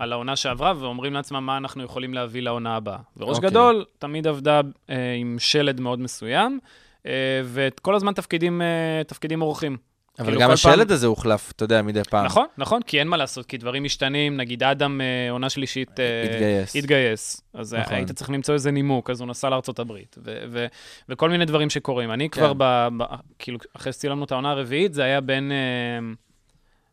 [0.00, 2.98] על העונה שעברה, ואומרים לעצמם מה אנחנו יכולים להביא לעונה הבאה.
[3.16, 3.50] וראש אוקיי.
[3.50, 6.58] גדול תמיד עבדה אה, עם שלד מאוד מסוים,
[7.06, 7.12] אה,
[7.44, 8.66] וכל הזמן תפקידים, אה,
[9.06, 9.76] תפקידים אורחים.
[10.18, 12.24] אבל כאילו, גם כל פעם- השלד הזה הוחלף, אתה יודע, מדי פעם.
[12.26, 16.22] נכון, נכון, כי אין מה לעשות, כי דברים משתנים, נגיד אדם, אה, עונה שלישית, אה,
[16.24, 16.76] התגייס.
[16.76, 17.40] התגייס.
[17.54, 17.82] אז נכון.
[17.84, 17.96] נכון.
[17.96, 20.66] היית צריך למצוא איזה נימוק, אז הוא נסע לארצות הברית, ו- ו-
[21.08, 22.10] וכל מיני דברים שקורים.
[22.12, 22.58] אני כבר, כן.
[22.58, 23.04] ב- ב-
[23.38, 25.56] כאילו, אחרי שצילמנו את העונה הרביעית, זה היה בין, אה,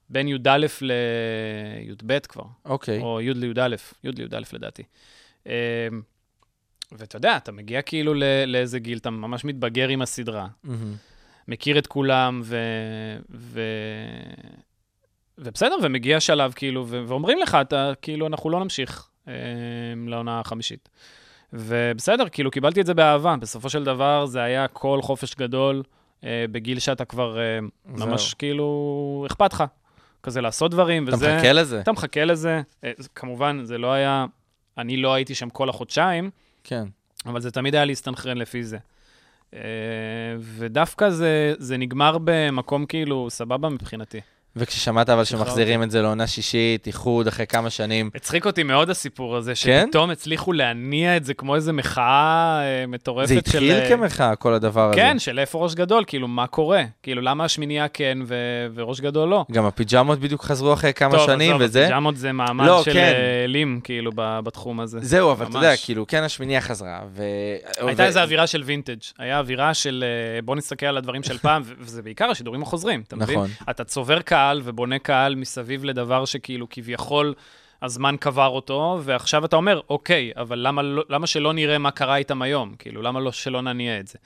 [0.09, 2.99] בין י"א לי"ב כבר, אוקיי.
[2.99, 4.83] או י' לי"א, י' לי"א לדעתי.
[5.47, 5.87] אה,
[6.91, 8.13] ואתה יודע, אתה מגיע כאילו
[8.47, 10.47] לאיזה גיל, אתה ממש מתבגר עם הסדרה.
[11.47, 12.57] מכיר את כולם, ו...
[13.29, 13.61] ו...
[15.37, 17.03] ובסדר, ומגיע שלב, כאילו, ו...
[17.07, 19.33] ואומרים לך, אתה, כאילו, אנחנו לא נמשיך אה,
[20.07, 20.89] לעונה החמישית.
[21.53, 23.35] ובסדר, כאילו, קיבלתי את זה באהבה.
[23.39, 25.83] בסופו של דבר, זה היה כל חופש גדול,
[26.23, 28.37] אה, בגיל שאתה כבר אה, ממש, זהו.
[28.37, 29.63] כאילו, אכפת לך.
[30.28, 31.36] כזה לעשות דברים, אתה וזה...
[31.36, 31.82] מחכה לזה?
[31.82, 32.61] אתה מחכה לזה.
[32.84, 34.25] אה, כמובן, זה לא היה...
[34.78, 36.30] אני לא הייתי שם כל החודשיים,
[36.63, 36.86] כן.
[37.25, 38.78] אבל זה תמיד היה להסתנכרן לפי זה.
[39.53, 39.59] אה,
[40.39, 44.19] ודווקא זה, זה נגמר במקום כאילו סבבה מבחינתי.
[44.57, 45.23] וכששמעת אבל.
[45.23, 49.83] שמחזירים את זה לעונה שישית, איחוד אחרי כמה שנים, הצחיק אותי מאוד הסיפור הזה, כן?
[49.87, 53.39] שפתאום הצליחו להניע את זה כמו איזה מחאה אה, מטורפת זה של...
[53.39, 54.95] התחיל אה, כמחאה, כל הדבר הזה.
[54.95, 56.83] כן, של איפה ראש גדול, כאילו, מה קורה?
[57.03, 59.45] כאילו, למה השמינייה כן ו- וראש גדול לא?
[59.51, 61.83] גם הפיג'מות בדיוק חזרו אחרי כמה טוב, שנים, וזה.
[61.83, 62.99] הפיג'מות זה מעמד לא, של כן.
[62.99, 64.99] אה, לים, כאילו, בתחום הזה.
[65.01, 65.73] זהו, אבל אתה יודע.
[65.85, 67.23] כאילו, כן, השמיניה חזרה, ו...
[67.87, 70.03] הייתה ו- איזו אווירה של וינטג', היה אווירה של
[70.45, 73.35] בוא נסתכל על הדברים של פעם, וזה בעיקר השידורים החוזרים, אתה מבין?
[73.35, 73.49] נכון.
[73.69, 77.33] אתה צובר קהל ובונה קהל מסביב לדבר שכאילו כביכול
[77.81, 82.17] הזמן קבר אותו, ועכשיו אתה אומר, אוקיי, אבל למה, לא, למה שלא נראה מה קרה
[82.17, 82.75] איתם היום?
[82.79, 84.17] כאילו, למה לא, שלא נניע את זה?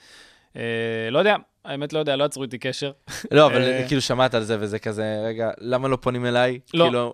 [0.56, 0.62] אה,
[1.10, 2.92] לא יודע, האמת לא יודע, לא יצרו איתי קשר.
[3.30, 6.58] לא, אבל אה, כאילו שמעת על זה, וזה כזה, רגע, למה לא פונים אליי?
[6.74, 6.84] לא.
[6.84, 7.12] כאילו,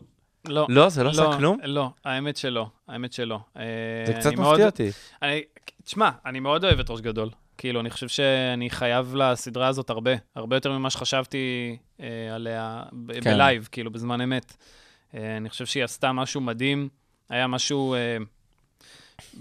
[0.49, 0.67] לא.
[0.69, 1.59] לא, זה לא עשה כלום?
[1.65, 3.39] לא, האמת שלא, האמת שלא.
[3.57, 3.63] אה,
[4.07, 4.91] זה קצת אני מאוד- מפתיע אותי.
[5.23, 5.43] אני,
[5.85, 7.29] תשמע, אני מאוד אוהב את ראש גדול.
[7.59, 13.13] כאילו, אני חושב שאני חייב לסדרה הזאת הרבה, הרבה יותר ממה שחשבתי אה, עליה ב-
[13.13, 13.21] כן.
[13.21, 14.57] בלייב, כאילו, בזמן אמת.
[15.15, 16.89] אה, אני חושב שהיא עשתה משהו מדהים,
[17.29, 18.17] היה משהו אה,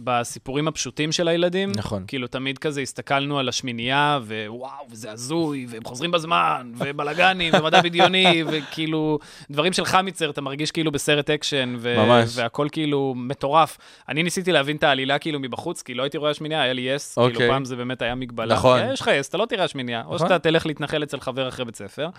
[0.03, 1.71] בסיפורים הפשוטים של הילדים.
[1.75, 2.03] נכון.
[2.07, 8.43] כאילו, תמיד כזה הסתכלנו על השמינייה, ווואו, וזה הזוי, והם חוזרים בזמן, ובלאגנים, ומדע בדיוני,
[8.51, 9.19] וכאילו,
[9.51, 12.29] דברים של המיצר, אתה מרגיש כאילו בסרט אקשן, ו- ממש.
[12.35, 13.77] והכל כאילו מטורף.
[14.09, 17.17] אני ניסיתי להבין את העלילה כאילו מבחוץ, כי לא הייתי רואה השמינייה, היה לי יס,
[17.17, 17.35] אוקיי.
[17.35, 18.55] כאילו פעם זה באמת היה מגבלה.
[18.55, 18.79] נכון.
[18.93, 20.27] יש לך יס, אתה לא תראה השמינייה, או נכון.
[20.27, 22.09] שאתה תלך להתנחל אצל חבר אחרי בית ספר,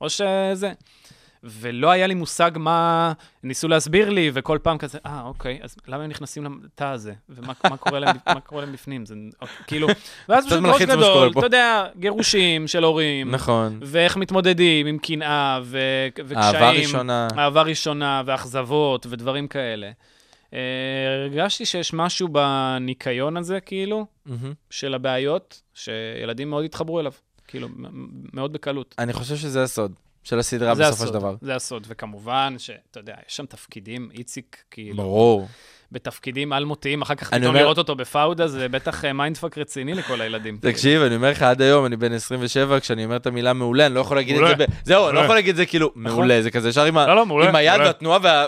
[0.00, 0.72] או שזה.
[1.44, 3.12] ולא היה לי מושג מה
[3.42, 7.12] ניסו להסביר לי, וכל פעם כזה, אה, אוקיי, אז למה הם נכנסים לתא הזה?
[7.28, 9.06] ומה מה קורה להם, מה קורה להם בפנים?
[9.06, 9.14] זה,
[9.66, 9.88] כאילו,
[10.28, 11.30] ואז פשוט ראש גדול.
[11.38, 13.78] אתה יודע, גירושים של הורים, נכון.
[13.82, 16.54] ואיך מתמודדים עם קנאה ו- וקשיים.
[16.54, 17.28] אהבה ראשונה.
[17.38, 19.90] אהבה ראשונה ואכזבות ודברים כאלה.
[20.54, 20.58] אה,
[21.22, 24.06] הרגשתי שיש משהו בניקיון הזה, כאילו.
[24.70, 27.12] של הבעיות, שילדים מאוד התחברו אליו,
[27.48, 27.68] כאילו,
[28.32, 28.94] מאוד בקלות.
[28.98, 29.92] אני חושב שזה הסוד
[30.24, 31.34] של הסדרה בסופו הסוד, של דבר.
[31.40, 35.48] זה הסוד, וכמובן שאתה יודע, יש שם תפקידים, איציק, כאילו, ברור.
[35.92, 40.20] בתפקידים אלמותיים, אחר כך פתאום אומר- לראות אותו בפאודה, זה בטח אה, mindfuck רציני לכל
[40.20, 40.58] הילדים.
[40.60, 43.94] תקשיב, אני אומר לך, עד היום, אני בן 27, כשאני אומר את המילה מעולה, אני
[43.94, 44.56] לא יכול להגיד את מעולה.
[44.58, 44.70] זה ב...
[44.84, 45.20] זהו, אני לא.
[45.20, 47.80] יכול להגיד את זה כאילו, מעולה, זה כזה ישר עם לא, לא, עם היד.
[47.80, 48.46] והתנועה וה...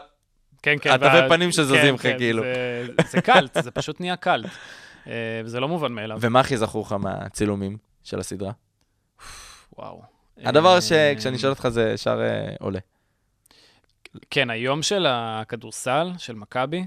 [0.62, 0.90] כן, כן.
[0.90, 2.42] התווי וה- פנים שזזים לך, כן, כן, כאילו.
[2.42, 4.50] זה- זה קלט, זה פשוט נהיה קלט.
[5.06, 5.12] אה,
[5.44, 6.18] וזה לא מובן מאליו.
[6.20, 8.52] ומה הכי זכור לך מהצילומים של הסדרה?
[9.78, 10.13] וואו.
[10.38, 12.78] הדבר אה, שכשאני שואל אותך זה ישר אה, עולה.
[14.30, 16.84] כן, היום של הכדורסל, של מכבי,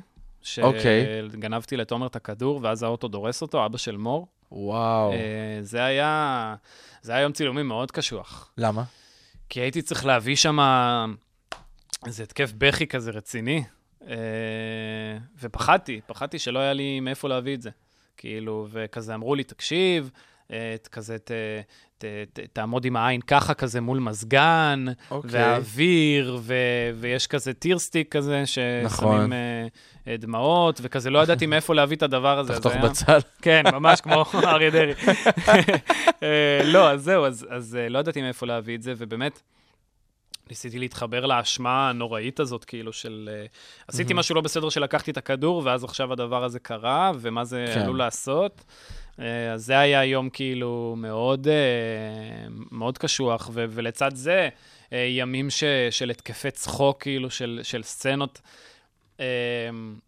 [0.61, 1.05] אוקיי.
[1.31, 4.27] שגנבתי לתומר את הכדור, ואז האוטו דורס אותו, אבא של מור.
[4.51, 5.11] וואו.
[5.13, 5.17] אה,
[5.61, 6.55] זה היה...
[7.01, 8.51] זה היה יום צילומים מאוד קשוח.
[8.57, 8.83] למה?
[9.49, 10.59] כי הייתי צריך להביא שם
[12.05, 13.63] איזה התקף בכי כזה רציני,
[15.41, 17.69] ופחדתי, פחדתי שלא היה לי מאיפה להביא את זה.
[18.17, 20.11] כאילו, וכזה אמרו לי, תקשיב,
[20.51, 21.31] אה, ת- כזה ת,
[21.97, 25.29] ת, ת, תעמוד עם העין ככה כזה מול מזגן, אוקיי.
[25.31, 26.53] והאוויר, ו,
[26.99, 29.33] ויש כזה טירסטיק כזה, ששמים נכון.
[30.07, 32.53] אה, דמעות, וכזה לא ידעתי מאיפה להביא את הדבר הזה.
[32.53, 33.19] תחתוך בצל.
[33.41, 34.93] כן, ממש כמו אריה דרעי.
[36.23, 39.41] אה, לא, אז זהו, אז, אז לא ידעתי מאיפה להביא את זה, ובאמת,
[40.49, 43.29] ניסיתי להתחבר לאשמה הנוראית הזאת, כאילו, של...
[43.33, 43.45] אה,
[43.87, 47.81] עשיתי משהו לא בסדר שלקחתי את הכדור, ואז עכשיו הדבר הזה קרה, ומה זה כן.
[47.81, 48.63] עלול לעשות.
[49.19, 51.53] אה, אז זה היה יום כאילו מאוד, אה,
[52.71, 54.49] מאוד קשוח, ו- ולצד זה,
[54.93, 58.41] אה, ימים ש- של התקפי צחוק, כאילו, של, של סצנות.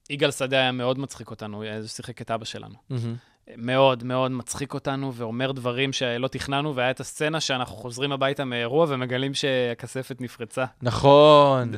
[0.10, 2.76] יגאל שדה היה מאוד מצחיק אותנו, הוא שיחק את אבא שלנו.
[2.90, 3.16] מהמם.
[3.58, 8.86] מאוד מאוד מצחיק אותנו ואומר דברים שלא תכננו, והיה את הסצנה שאנחנו חוזרים הביתה מאירוע
[8.90, 10.66] ומגלים שהכספת נפרצה.
[10.82, 11.72] נכון.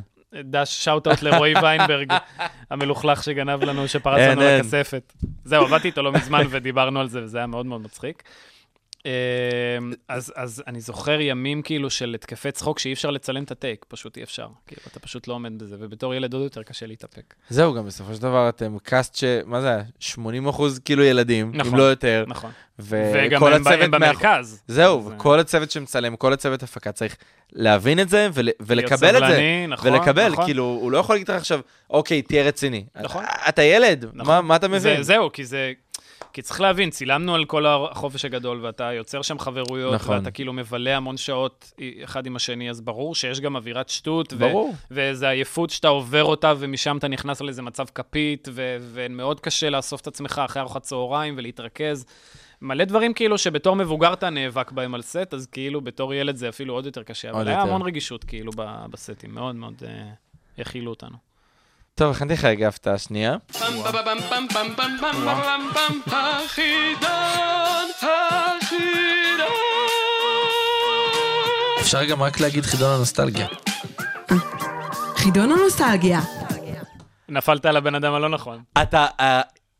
[0.43, 2.13] דש שאוט-אוט לרועי ויינברג,
[2.69, 4.41] המלוכלך שגנב לנו, שפרץ לנו.
[4.41, 5.13] לכספת.
[5.43, 8.23] זהו, עבדתי איתו לא מזמן ודיברנו על זה, וזה היה מאוד מאוד מצחיק.
[9.05, 9.11] אמ,
[10.07, 14.17] אז, אז אני זוכר ימים כאילו של התקפי צחוק שאי אפשר לצלם את הטייק, פשוט
[14.17, 14.47] אי אפשר.
[14.67, 17.33] כאילו, אתה פשוט לא עומד בזה, ובתור ילד עוד יותר קשה להתאפק.
[17.49, 19.23] זהו, גם בסופו של דבר אתם קאסט ש...
[19.45, 19.83] מה זה היה?
[19.99, 21.75] 80 אחוז כאילו ילדים, אם נכון.
[21.79, 22.23] לא יותר.
[22.27, 22.51] נכון.
[22.79, 22.95] וכל
[23.25, 24.61] וגם הם, הצוות הם במרכז.
[24.67, 27.15] זהו, זה- וכל הצוות שמצלם, כל הצוות הפקה צריך
[27.53, 28.49] להבין את זה ול...
[28.59, 29.27] ולקבל את זה.
[29.27, 30.45] סבלני, נכון, ולקבל, נכון.
[30.45, 32.85] כאילו, הוא לא יכול להגיד לך עכשיו, אוקיי, תהיה רציני.
[33.01, 33.23] נכון.
[33.49, 34.33] אתה ילד, נכון.
[34.35, 34.79] מה- מה אתה מבין?
[34.79, 35.71] זה, זהו, כי זה...
[36.33, 40.17] כי צריך להבין, צילמנו על כל החופש הגדול, ואתה יוצר שם חברויות, נכון.
[40.17, 44.37] ואתה כאילו מבלה המון שעות אחד עם השני, אז ברור שיש גם אווירת שטות, ו-
[44.37, 44.75] ברור.
[44.91, 50.01] ואיזו עייפות שאתה עובר אותה, ומשם אתה נכנס לאיזה מצב כפית, ו- ומאוד קשה לאסוף
[50.01, 52.05] את עצמך אחרי ארוחת צהריים ולהתרכז.
[52.61, 56.49] מלא דברים כאילו שבתור מבוגר אתה נאבק בהם על סט, אז כאילו בתור ילד זה
[56.49, 57.27] אפילו עוד יותר קשה.
[57.31, 57.69] עוד אבל היה יותר.
[57.69, 58.51] המון רגישות כאילו
[58.89, 60.09] בסטים, מאוד מאוד אה,
[60.57, 61.30] הכילו אותנו.
[61.95, 63.35] טוב, הכנתי לך רגע הפתעה שנייה.
[71.81, 73.47] אפשר גם רק להגיד חידון הנוסטלגיה.
[75.15, 76.19] חידון הנוסטלגיה.
[77.29, 78.63] נפלת על הבן אדם הלא נכון.
[78.81, 79.07] אתה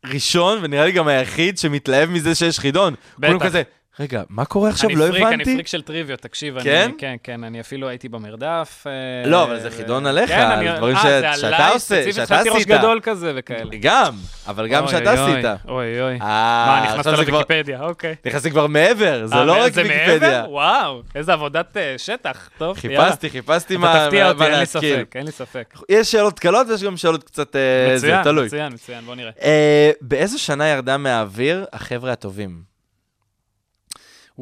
[0.04, 2.94] הראשון, ונראה לי גם היחיד, שמתלהב מזה שיש חידון.
[3.16, 3.62] כולם כזה,
[4.00, 4.90] רגע, מה קורה עכשיו?
[4.90, 5.54] אני לא פריק, אני הבנתי.
[5.54, 6.60] פריק של טריוויות, תקשיב.
[6.62, 6.82] כן?
[6.84, 8.84] אני, כן, כן, אני אפילו הייתי במרדף.
[8.86, 12.26] אה, לא, אבל זה חידון עליך, כן, אני- על דברים אה, ש- שאתה עושה, שאתה
[12.26, 12.68] חשבתי ראש עשית.
[12.68, 13.70] גדול כזה וכאלה.
[13.80, 14.14] גם,
[14.46, 15.44] אבל גם שאתה עשית.
[15.68, 16.12] אוי, אוי.
[16.12, 16.18] אה,
[16.66, 18.14] מה, נכנסת לוויקיפדיה, אוקיי.
[18.26, 20.18] נכנסתי כבר מעבר, זה אה, לא רק זה ויקיפדיה.
[20.40, 20.50] מעבר?
[20.50, 22.48] וואו, איזה עבודת אה, שטח.
[22.58, 23.04] טוב, יאללה.
[23.06, 24.66] חיפשתי, חיפשתי אתה מה תפתיע אותי, אין לי.
[24.66, 25.74] ספק, אין לי ספק.
[25.88, 27.56] יש שאלות קלות ויש גם שאלות קצת...
[27.56, 28.20] אה, מצוין.
[28.44, 29.30] מצוין, מצוין, בוא נראה.
[29.42, 32.71] אה, באיזו שנה ירדה מהאוויר החבר'ה הטובים?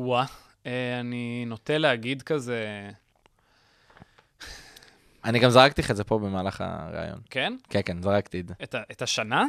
[0.00, 0.24] וואה,
[0.66, 2.90] אה, אני נוטה להגיד כזה,
[5.24, 7.20] אני גם זרקתי לך את זה פה במהלך הראיון.
[7.30, 7.56] כן?
[7.70, 8.54] כן, כן, זרקתי את זה.
[8.62, 9.44] את את השנה?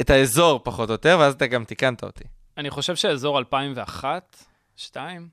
[0.00, 2.24] את האזור פחות או יותר, ואז אתה גם תיקנת אותי.
[2.58, 4.44] אני חושב שאזור 2001,
[4.76, 5.28] 2,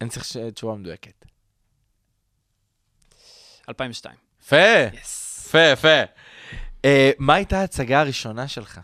[0.00, 1.24] אני צריך תשובה מדויקת.
[3.68, 4.16] 2002.
[4.42, 4.56] יפה.
[4.92, 6.02] יפה, יפה.
[6.84, 8.80] אה, מה הייתה ההצגה הראשונה שלך?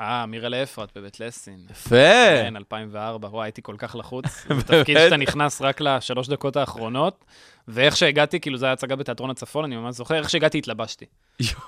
[0.00, 1.58] אה, מירלה אפרת בבית לסין.
[1.70, 1.96] יפה.
[2.42, 3.28] כן, 2004.
[3.28, 4.24] וואי, הייתי כל כך לחוץ.
[4.66, 7.24] תפקיד שאתה נכנס רק לשלוש דקות האחרונות,
[7.68, 11.04] ואיך שהגעתי, כאילו, זו הייתה הצגה בתיאטרון הצפון, אני ממש זוכר, איך שהגעתי התלבשתי.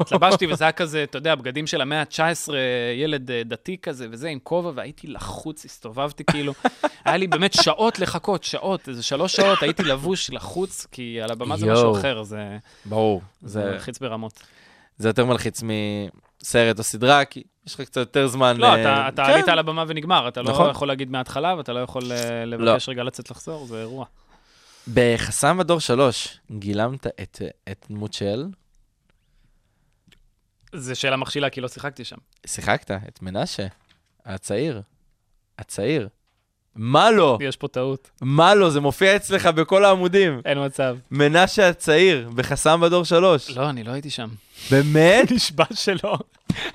[0.01, 2.53] התלבשתי, וזה היה כזה, אתה יודע, בגדים של המאה ה-19,
[2.97, 6.53] ילד אה, דתי כזה, וזה, עם כובע, והייתי לחוץ, הסתובבתי כאילו.
[7.05, 11.57] היה לי באמת שעות לחכות, שעות, איזה שלוש שעות, הייתי לבוש לחוץ, כי על הבמה
[11.57, 11.99] זה משהו.
[11.99, 13.23] אחר, זה ברור.
[13.43, 14.43] זה מלחיץ ברמות.
[14.99, 18.57] זה יותר מלחיץ מסרט או סדרה, כי יש לך קצת יותר זמן.
[18.57, 19.31] לא, ל- אתה אתה כן.
[19.33, 20.71] עלית על הבמה ונגמר, אתה לא נכון.
[20.71, 24.05] יכול להגיד מההתחלה, ואתה לא יכול אה, לבקש רגע לצאת לחזור, זה אירוע.
[24.95, 28.45] בחסם בדור שלוש, גילמת את את דמות של...
[30.75, 32.17] זו שאלה מכשילה, כי לא שיחקתי שם.
[32.47, 33.67] שיחקת, את מנשה,
[34.27, 34.83] הצעיר.
[35.59, 36.09] הצעיר.
[36.75, 37.39] מה לא?
[37.41, 38.71] יש פה טעות, מה לא?
[38.71, 40.41] זה מופיע אצלך בכל העמודים.
[40.45, 40.97] אין מצב.
[41.11, 43.51] מנשה הצעיר, בחסם בדור שלוש.
[43.51, 44.29] לא, אני לא הייתי שם.
[44.71, 45.31] באמת?
[45.35, 46.19] נשבע שלא.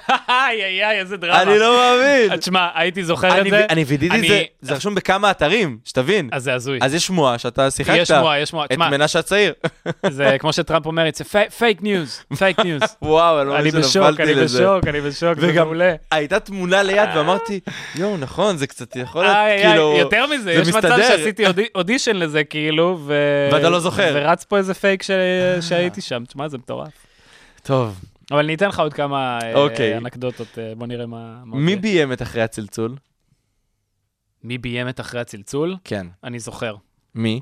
[0.10, 1.42] איי, איי, איי, איזה דרמה.
[1.42, 2.38] אני לא מאמין.
[2.38, 3.66] תשמע, הייתי זוכר את אני- זה.
[3.70, 6.30] אני וידאתי את אני- זה, זה רשום בכמה אתרים, שתבין.
[6.32, 6.80] אז זה הזוי.
[6.82, 7.96] אז יש שמועה שאתה שיחקת.
[7.98, 8.66] יש שמועה, יש שמועה.
[8.66, 9.54] את מנשה הצעיר.
[10.10, 11.24] זה כמו שטראמפ אומר, זה
[11.58, 12.82] fake news, fake news.
[13.02, 14.60] וואו, אני לא אני בשוק, שנפלתי אני לזה.
[14.60, 15.94] בשוק, אני בשוק, זה מעולה.
[16.12, 17.60] הייתה תמונה ליד ואמרתי,
[17.96, 19.96] יואו, נכון, זה קצת יכול להיות, כאילו...
[20.00, 20.98] יותר מזה, זה יש מצב.
[21.08, 23.14] שעשיתי אודי- אודישן לזה, כאילו, ו...
[23.54, 24.12] ואתה לא זוכר.
[24.16, 25.04] ורץ פה איזה פייק
[25.62, 27.05] שהייתי שם, תשמע, זה מטורף.
[27.66, 28.02] טוב,
[28.32, 29.98] אבל אני אתן לך עוד כמה אה, אוקיי.
[29.98, 31.42] אנקדוטות, אה, בוא נראה מה...
[31.46, 31.76] מה מי.
[31.76, 32.96] ביים את אחרי הצלצול?
[34.44, 35.76] מי ביים את אחרי הצלצול?
[35.84, 36.08] כן.
[36.24, 36.76] אני זוכר.
[37.16, 37.42] מי?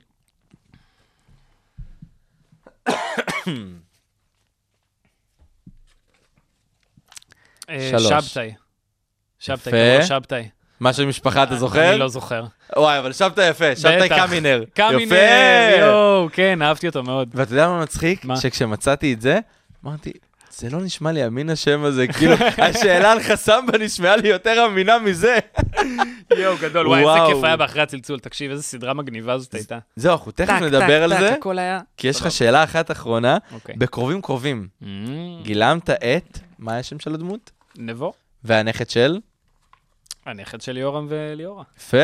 [7.70, 8.04] אה, שלוש.
[8.04, 8.54] שבתאי.
[9.40, 9.72] שבתאי.
[9.72, 10.50] קראו שבתאי.
[10.80, 11.90] מה של משפחה אתה זוכר?
[11.90, 12.46] אני לא זוכר.
[12.78, 14.10] וואי, אבל שבתאי יפה, שבתאי.
[14.10, 14.64] קמינר.
[14.74, 15.76] קמינר.
[15.80, 17.30] יואו, כן, אהבתי אותו מאוד.
[17.34, 18.26] ואתה יודע מה מצחיק?
[18.26, 18.38] מה?
[18.38, 19.40] שכשמצאתי את זה,
[19.86, 20.12] אמרתי,
[20.58, 25.00] זה לא נשמע לי אמין השם הזה, כאילו, השאלה על חסמבה נשמעה לי יותר אמינה
[25.00, 25.38] מזה.
[26.40, 26.88] יואו, גדול.
[26.88, 27.34] וואי, איזה.
[27.34, 28.20] כיף היה באחרי הצלצול.
[28.20, 29.80] תקשיב, איזה סדרה מגניבה זאת הייתה.
[29.96, 31.36] זהו, אנחנו תכף נדבר על זה.
[31.98, 32.32] כי יש לך.
[32.32, 33.76] שאלה אחת אחרונה, אוקיי.
[33.78, 34.68] בקרובים קרובים.
[34.82, 34.86] Mm,
[35.44, 37.52] גילמת את, מה השם של הדמות?
[37.78, 38.14] נבו,
[38.44, 39.20] והנכד של?
[40.26, 41.64] הנכד של יורם וליאורה.
[41.78, 41.98] יפה!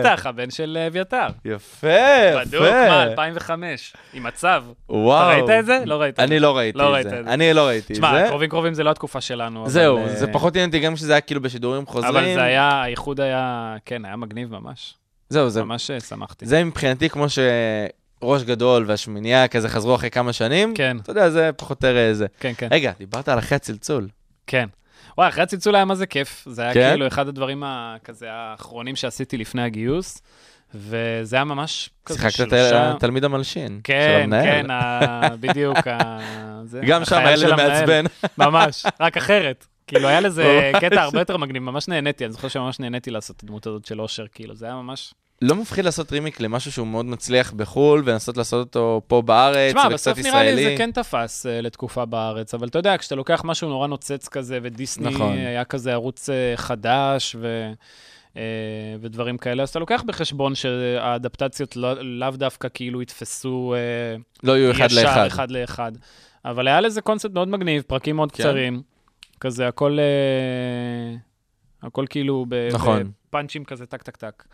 [0.00, 1.26] בטח, הבן של אביתר.
[1.44, 1.86] יפה,
[2.40, 3.02] בדוק, מה, יפה.
[3.02, 4.48] 2005, עם הצו.
[4.88, 5.32] וואו.
[5.32, 5.78] אתה ראית את זה?
[5.86, 6.40] לא ראית את אני זה.
[6.40, 7.20] לא ראיתי לא את זה.
[7.26, 8.28] אני לא ראיתי את תשמע, זה.
[8.28, 9.68] קרובים קרובים זה לא התקופה שלנו.
[9.68, 12.16] זהו, אה, זה פחות עניין אותי גם כשזה היה כאילו בשידורים חוזרים.
[12.16, 14.94] אבל זה היה, האיחוד היה, כן, היה מגניב ממש.
[15.28, 16.46] זהו, זה ממש אה, שמחתי.
[16.46, 20.74] זה מבחינתי כמו שראש גדול והשמינייה כזה חזרו אחרי כמה שנים.
[20.74, 22.26] כן, אתה יודע, זה פחות או יותר אה, זה.
[22.40, 22.68] כן, כן.
[22.70, 24.08] רגע, דיברת על אחרי הצלצול.
[24.46, 24.68] כן.
[25.18, 26.44] וואי, אחרי הצלצול היה מה זה כיף.
[26.50, 26.88] זה היה כן?
[26.90, 30.22] כאילו אחד הדברים ה- כזה האחרונים שעשיתי לפני הגיוס,
[30.74, 32.90] וזה היה ממש כזה שיחקת את שלושה...
[32.90, 33.68] התלמיד המלשין.
[33.68, 34.62] של כן, המנהל.
[34.62, 35.76] כן, ה- בדיוק.
[35.86, 37.56] ה- זה, גם שם היה של לזה.
[37.56, 38.04] מעצבן.
[38.38, 39.66] ממש, רק אחרת.
[39.86, 40.44] כאילו, היה לזה.
[40.80, 44.00] קטע הרבה יותר מגניב, ממש נהניתי, אני זוכר שממש נהניתי לעשות את הדמות הזאת של
[44.00, 45.14] אושר, כאילו, זה היה ממש...
[45.42, 49.80] לא מפחיד לעשות רימיק למשהו שהוא מאוד מצליח בחו"ל, ולנסות לעשות אותו פה בארץ, תשמע,
[49.80, 50.64] וקצת בסוף נראה לי ישראלי.
[50.64, 54.58] זה כן תפס uh, לתקופה בארץ, אבל אתה יודע, כשאתה לוקח משהו נורא נוצץ כזה,
[54.62, 55.32] ודיסני נכון.
[55.32, 57.72] היה כזה ערוץ uh, חדש, ו...
[58.34, 58.36] uh,
[59.00, 64.70] ודברים כאלה, אז אתה לוקח בחשבון שהאדפטציות לא, לאו דווקא כאילו יתפסו uh, לא יהיו
[64.70, 65.26] אחד ישר לאחד.
[65.26, 65.92] אחד לאחד.
[66.44, 68.42] אבל היה לזה קונספט מאוד מגניב, פרקים מאוד כן.
[68.42, 68.82] קצרים,
[69.40, 71.16] כזה הכל, אה,
[71.82, 73.12] הכל כאילו ב- נכון.
[73.28, 74.44] בפאנצ'ים כזה טק טק טק.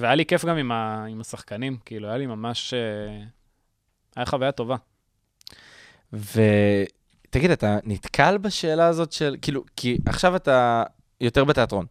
[0.00, 3.24] והיה לי כיף גם עם, ה, עם השחקנים, כאילו, היה לי ממש, אה,
[4.16, 4.76] היה חוויה טובה.
[6.12, 10.82] ותגיד, אתה נתקל בשאלה הזאת של, כאילו, כי עכשיו אתה
[11.20, 11.86] יותר בתיאטרון,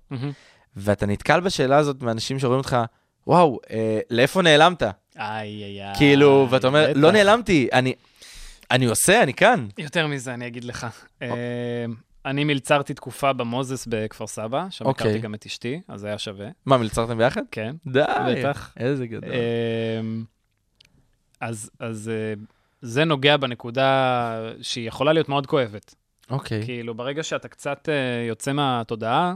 [0.76, 2.78] ואתה נתקל בשאלה הזאת מאנשים שרואים אותך,
[3.28, 4.84] וואו, אה, לאיפה נעלמת?
[4.84, 5.96] איי, איי, איי.
[5.98, 6.92] כאילו, ואתה אומר.
[6.96, 7.94] לא נעלמתי, אני,
[8.72, 9.68] אני עושה, אני כאן.
[9.78, 10.88] יותר מזה, אני אגיד לך.
[11.22, 11.86] אה,
[12.30, 15.08] אני מלצרתי תקופה במוזס בכפר סבא, שם אוקיי.
[15.08, 17.42] הכרתי גם את אשתי, אז היה שווה, מה, מלצרתם ביחד?
[17.52, 17.76] כן.
[17.86, 18.04] די.
[18.28, 18.74] בטח.
[18.78, 19.30] איזה גדול.
[20.00, 20.24] אמ,
[21.42, 22.34] אז, אז אה,
[22.82, 25.96] זה נוגע בנקודה שהיא יכולה להיות מאוד כואבת.
[26.30, 26.64] אוקיי.
[26.66, 29.36] כאילו, ברגע שאתה קצת אה, יוצא מהתודעה,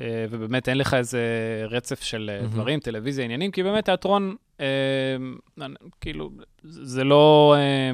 [0.00, 1.20] אה, ובאמת אין לך איזה
[1.70, 2.52] רצף של מהמם.
[2.52, 4.66] דברים, טלוויזיה, עניינים, כי באמת תיאטרון, אה,
[6.00, 6.30] כאילו,
[6.62, 7.54] זה לא...
[7.58, 7.90] אה,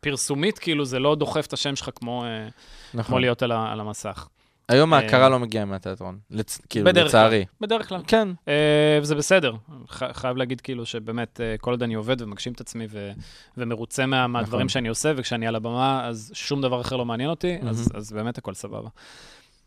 [0.00, 2.48] פרסומית, כאילו, זה לא דוחף את השם שלך כמו, אה,
[2.92, 3.20] כמו נכון.
[3.20, 4.28] להיות על, ה, על המסך.
[4.68, 6.18] היום אה, ההכרה לא מגיעה מהתיאטרון.
[6.32, 7.20] לצ- כאילו, בדרך כלל.
[7.20, 7.44] לצערי.
[7.60, 8.00] בדרך כלל.
[8.06, 8.28] כן.
[8.48, 9.54] אה, וזה בסדר.
[9.90, 13.10] ח- חייב להגיד כאילו שבאמת אה, כל עוד אני עובד ומגשים את עצמי ו-
[13.56, 14.68] ומרוצה מה- מהדברים נכון.
[14.68, 17.96] שאני עושה, וכשאני על הבמה, אז שום דבר אחר לא מעניין אותי, אז, מהמם.
[17.96, 18.88] אז באמת הכל סבבה.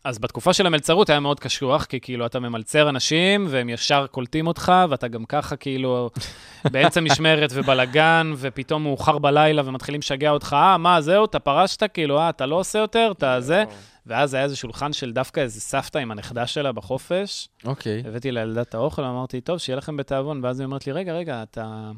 [0.04, 4.46] אז בתקופה של המלצרות היה מאוד קשוח, כי כאילו אתה ממלצר אנשים, והם ישר קולטים
[4.46, 6.10] אותך, ואתה גם ככה כאילו
[6.72, 11.82] באמצע משמרת ובלאגן, ופתאום מאוחר בלילה ומתחילים לשגע אותך, אה, מה, זהו, אתה פרשת?
[11.94, 13.12] כאילו, אה, אתה לא עושה יותר?
[13.16, 13.64] אתה זה?
[14.06, 18.02] ואז היה איזה שולחן של דווקא איזה סבתא עם הנכדה שלה בחופש, אוקיי.
[18.06, 21.42] הבאתי לילדה את האוכל, אמרתי, טוב, שיהיה לכם בתיאבון, ואז היא אומרת לי, רגע, רגע,
[21.42, 21.90] אתה...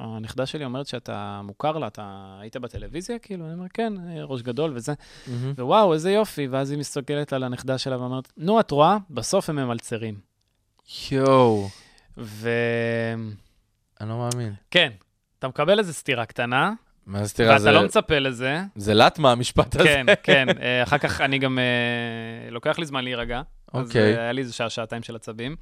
[0.00, 3.18] הנכדה שלי אומרת שאתה מוכר לה, אתה היית בטלוויזיה?
[3.18, 3.92] כאילו, אני אומר, כן,
[4.22, 4.94] ראש גדול וזה.
[5.26, 5.52] מהמם.
[5.58, 6.46] ווואו, איזה יופי.
[6.46, 8.96] ואז היא מסתכלת על הנכדה שלה ואומרת, נו, את רואה?
[9.10, 10.14] בסוף הם ממלצרים.
[11.10, 11.68] יואו.
[12.18, 13.20] וכן,
[14.00, 14.54] אני לא מאמין.
[15.38, 16.72] אתה מקבל איזה סטירה קטנה,
[17.06, 17.50] מה זה זה...
[17.50, 18.60] ואתה לא מצפה לזה.
[18.76, 19.84] זה לטמה המשפט הזה.
[19.84, 20.46] כן, כן.
[20.62, 23.42] אה, אחר כך אני גם, אה, לוקח לי זמן להירגע.
[23.72, 24.14] אז אוקיי.
[24.14, 25.56] אה, היה לי איזה שעה, שעתיים של עצבים.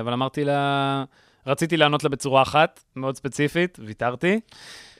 [0.00, 1.04] אבל אמרתי לה,
[1.46, 4.40] רציתי לענות לה בצורה אחת, מאוד ספציפית, ויתרתי.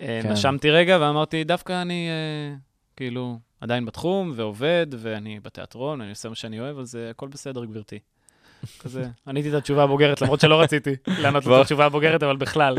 [0.00, 0.32] אה, כן.
[0.32, 2.56] נשמתי רגע ואמרתי, דווקא אני, אה,
[2.96, 7.64] כאילו, עדיין בתחום ועובד, ואני בתיאטרון, אני עושה מה שאני אוהב, אז אה, הכל בסדר,
[7.64, 7.98] גברתי.
[8.82, 10.90] כזה, עניתי את התשובה הבוגרת, למרות שלא רציתי
[11.22, 12.78] לענות את התשובה הבוגרת, אבל בכלל.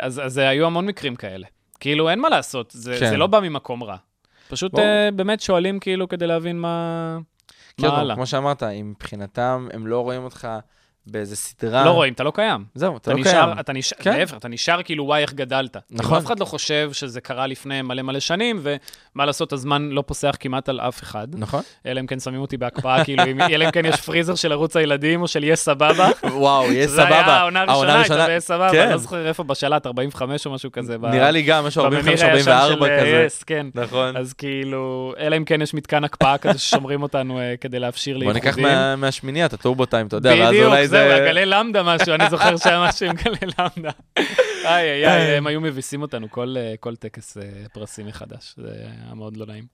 [0.00, 1.46] אז, אז היו המון מקרים כאלה.
[1.80, 3.08] כאילו, אין מה לעשות, זה, כן.
[3.08, 3.96] זה לא בא ממקום רע.
[4.48, 4.84] פשוט ברור.
[4.84, 7.18] אה, באמת שואלים כאילו כדי להבין מה,
[7.76, 8.14] כי מה הלאה.
[8.16, 10.48] כמו שאמרת, אם מבחינתם הם לא רואים אותך
[11.06, 11.84] באיזה סדרה...
[11.84, 12.64] לא רואים, אתה לא קיים.
[12.74, 13.58] זהו, אתה אתה לא נשאר, קיים.
[13.60, 14.18] אתה נשאר, כן.
[14.18, 15.76] להפך, אתה נשאר כאילו, וואי, איך גדלת.
[15.90, 16.04] נכון.
[16.06, 20.02] כאילו, אף אחד לא חושב שזה קרה לפני מלא מלא שנים, ומה לעשות, הזמן לא
[20.06, 21.26] פוסח כמעט על אף אחד.
[21.32, 21.62] נכון?
[21.86, 25.22] אלא אם כן שמים אותי בהקפאה, כאילו, אלא אם כן יש פריזר של ערוץ הילדים
[25.22, 26.08] או של יס סבבה.
[26.24, 27.32] וואו, יהיה זה היה סבבה.
[27.36, 28.82] העונה הראשונה, הייתה ביס סבבה, כן.
[28.82, 30.96] אני לא זוכר איפה בשלט, 45 או משהו כזה.
[30.98, 32.38] נראה לי גם, משהו בממיר הישן 45-44
[32.68, 33.22] של, אה, כזה.
[33.26, 33.66] יס, כן.
[33.74, 34.16] נכון.
[34.16, 34.86] אז כאילו,
[35.18, 38.44] אלא אם כן יש מתקן הקפאה כזה ששומרים אותנו אה, כדי להפשיר בוא לייחודים.
[38.44, 42.14] ניקח מה- מהשמינייה את הטורבו טיים, אתה יודע, ואז אולי זה זהו, גלי למדה משהו,
[42.14, 43.90] אני זוכר שהיה משהו עם גלי למדה.
[44.66, 47.42] איי, איי, איי, הם היו מביסים אותנו כל, אה, טקס אה,
[47.72, 49.64] פרסים מחדש, זה היה מאוד לא נעים.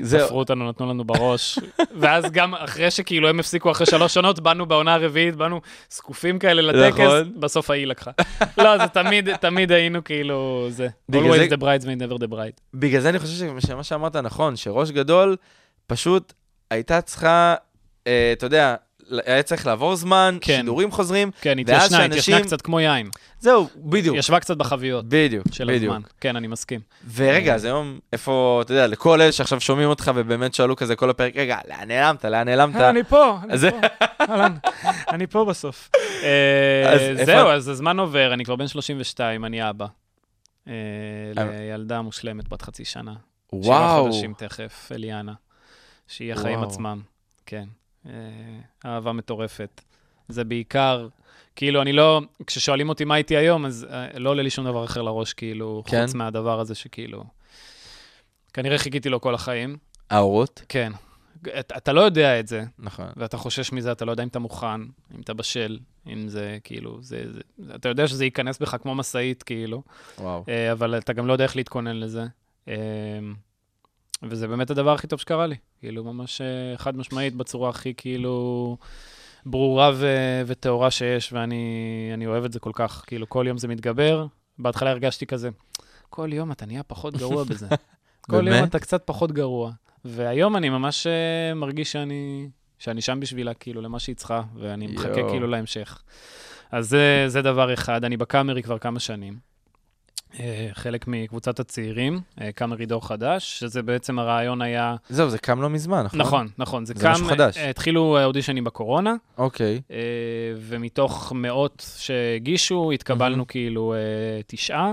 [0.00, 0.26] זהו.
[0.26, 1.58] ספרו אותנו, נתנו לנו בראש,
[2.00, 5.60] ואז גם אחרי שכאילו הם הפסיקו אחרי שלוש שנות, באנו בעונה הרביעית, באנו
[5.90, 7.32] זקופים כאלה לטקס, נכון.
[7.40, 8.10] בסוף ההיא לקחה.
[8.58, 10.88] לא, זה תמיד, תמיד היינו כאילו, זה.
[11.12, 12.60] always the bridesmaid, never the bride.
[12.74, 15.36] בגלל זה אני חושב שמה שאמרת נכון, שראש גדול
[15.86, 16.32] פשוט
[16.70, 17.54] הייתה צריכה,
[18.06, 18.76] אה, אתה יודע,
[19.26, 20.56] היה צריך לעבור זמן, כן.
[20.60, 23.10] שידורים חוזרים, כן, התיישנה, התיישנה שאנשים- קצת כמו יין.
[23.40, 25.92] זהו, בדיוק, ישבה קצת בחביות בדיוק, של בדיוק.
[25.94, 26.02] הזמן.
[26.20, 26.80] כן, אני מסכים.
[27.14, 31.10] ורגע, אז היום, איפה, אתה יודע, לכל אלה שעכשיו שומעים אותך ובאמת שאלו כזה כל
[31.10, 32.76] הפרק, רגע, לאן נעלמת, לאן נעלמת?
[32.76, 33.80] אני פה, אני פה,
[34.30, 34.54] אהלן,
[35.08, 35.90] אני פה בסוף.
[36.22, 39.86] אה, זהו, אז הזמן עובר, אני כבר בן 32, אני אבא.
[40.68, 40.72] אה,
[41.34, 43.14] לילדה מושלמת בת חצי שנה.
[43.54, 45.32] שבעה וואו, חודשים תכף, אליאנה.
[46.08, 46.62] שהיא החיים.
[46.62, 47.00] עצמם,
[47.46, 47.64] כן.
[48.06, 48.12] אה,
[48.84, 49.80] אהבה מטורפת.
[50.28, 51.08] זה בעיקר,
[51.56, 54.84] כאילו, אני לא, כששואלים אותי מה איתי היום, אז אה, לא עולה לי שום דבר
[54.84, 56.02] אחר לראש, כאילו, כן?
[56.06, 57.24] חוץ מהדבר הזה שכאילו...
[58.52, 59.76] כנראה חיכיתי לו כל החיים.
[60.10, 60.92] ההורות, כן.
[61.60, 63.06] אתה, אתה לא יודע את זה, נכון.
[63.16, 64.80] ואתה חושש מזה, אתה לא יודע אם אתה מוכן,
[65.14, 67.40] אם אתה בשל, אם זה כאילו, זה, זה,
[67.74, 69.82] אתה יודע שזה ייכנס בך כמו משאית, כאילו,
[70.18, 70.44] וואו.
[70.48, 72.24] אה, אבל אתה גם לא יודע איך להתכונן לזה.
[74.22, 78.76] וזה באמת הדבר הכי טוב שקרה לי, כאילו, ממש אה, חד משמעית, בצורה הכי כאילו
[79.46, 83.68] ברורה ו- וטהורה שיש, ואני אני אוהב את זה כל כך, כאילו, כל יום זה
[83.68, 84.26] מתגבר.
[84.58, 85.50] בהתחלה הרגשתי כזה,
[86.10, 87.66] כל יום אתה נהיה פחות גרוע בזה.
[88.30, 88.64] כל יום?
[88.64, 89.72] אתה קצת פחות גרוע.
[90.04, 95.28] והיום אני ממש אה, מרגיש שאני, שאני שם בשבילה, כאילו, למה שהיא צריכה, ואני מחכה.
[95.30, 96.02] כאילו להמשך.
[96.70, 98.04] אז זה, זה דבר אחד.
[98.04, 99.49] אני בקאמרי כבר כמה שנים.
[100.40, 104.96] אה, חלק מקבוצת הצעירים, אה, קאמרי דור חדש, שזה בעצם הרעיון היה...
[105.08, 106.20] זהו, זה קם לא מזמן, נכון?
[106.20, 107.10] נכון, נכון, זה זה קם...
[107.10, 107.56] משהו חדש.
[107.58, 109.80] אה, התחילו אודישנים בקורונה, אוקיי,
[110.56, 113.98] ומתוך מאות שהגישו, התקבלנו כאילו אה,
[114.46, 114.92] תשעה.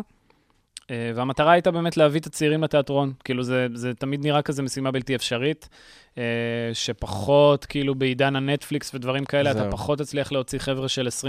[1.16, 3.14] והמטרה הייתה באמת להביא את הצעירים לתיאטרון.
[3.24, 5.70] כאילו, זה, זה תמיד נראה כזה משימה בלתי אפשרית,
[6.74, 9.62] שפחות, כאילו, בעידן הנטפליקס ודברים כאלה, זהו.
[9.62, 11.28] אתה פחות תצליח להוציא חבר'ה של 20-30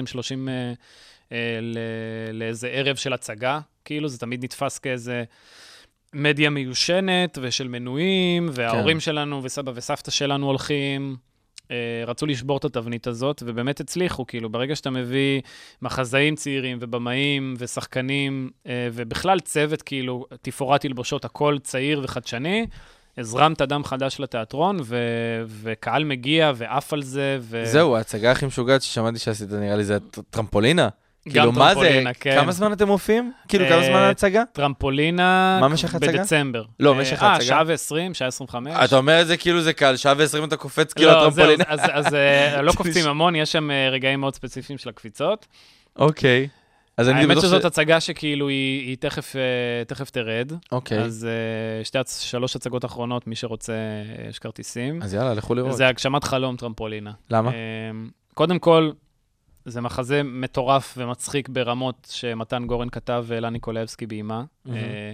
[0.49, 0.75] אה, אה, ל-
[2.33, 3.61] לאיזה ערב של הצגה.
[3.85, 5.25] כאילו, זה תמיד נתפס כאיזה
[6.15, 9.01] מדיה מיושנת ושל מנויים, וההורים כן.
[9.01, 11.17] שלנו וסבא וסבתא שלנו הולכים.
[11.71, 11.77] אה,
[12.07, 15.41] רצו לשבור את התבנית הזאת, ובאמת הצליחו, כאילו, ברגע שאתה מביא
[15.83, 22.67] מחזאים צעירים ובמאים ושחקנים, אה, ובכלל צוות, כאילו, תפאורת תלבושות, הכל צעיר וחדשני,
[23.19, 27.63] הזרמת דם חדש לתיאטרון, ו- וקהל מגיע ועף על זה, ו...
[27.67, 30.83] זהו, ההצגה הכי משוגעת ששמעתי שעשית, נראה לי, זה הט- טרמפולינה.
[30.83, 30.89] גם
[31.31, 32.35] כאילו, מה זה, טרמפולינה, כן.
[32.41, 33.33] כמה זמן אתם מופיעים?
[33.49, 34.43] כאילו, כמה אה, זמן ההצגה?
[34.53, 35.59] טרמפולינה...
[35.61, 36.13] מה משך ההצגה?
[36.13, 36.65] בדצמבר.
[36.81, 37.47] לא, אה, משך אה, ההצגה?
[37.47, 38.73] שעה ועשרים, שעה עשרים וחמש.
[38.85, 41.65] אתה אומר את זה כאילו זה קל, שעה ועשרים אתה קופץ כאילו לא, זהו, הטרמפולינה.
[41.69, 45.47] אז, אה, לא קופצים המון, יש שם אה, רגעים מאוד ספציפיים של הקפיצות.
[45.97, 46.49] אוקיי.
[46.99, 50.53] אז אני האמת בטוח שזאת הצגה שכאילו היא, תכף, אה, תרד.
[50.73, 50.99] אוקיי.
[50.99, 55.03] אז אה, שתי, שלוש הצגות אחרונות, מי שרוצה, אה, יש כרטיסים.
[55.03, 55.77] אז יאללה, לכו לראות.
[55.77, 57.11] זה הגשמת חלום טרמפולינה.
[57.31, 57.51] למה?
[57.51, 57.57] אה,
[58.35, 58.91] קודם כל,
[59.69, 64.45] זה מחזה מטורף ומצחיק ברמות שמתן גורן כתב ואלה ניקולבסקי ביימה.
[64.69, 65.13] אה,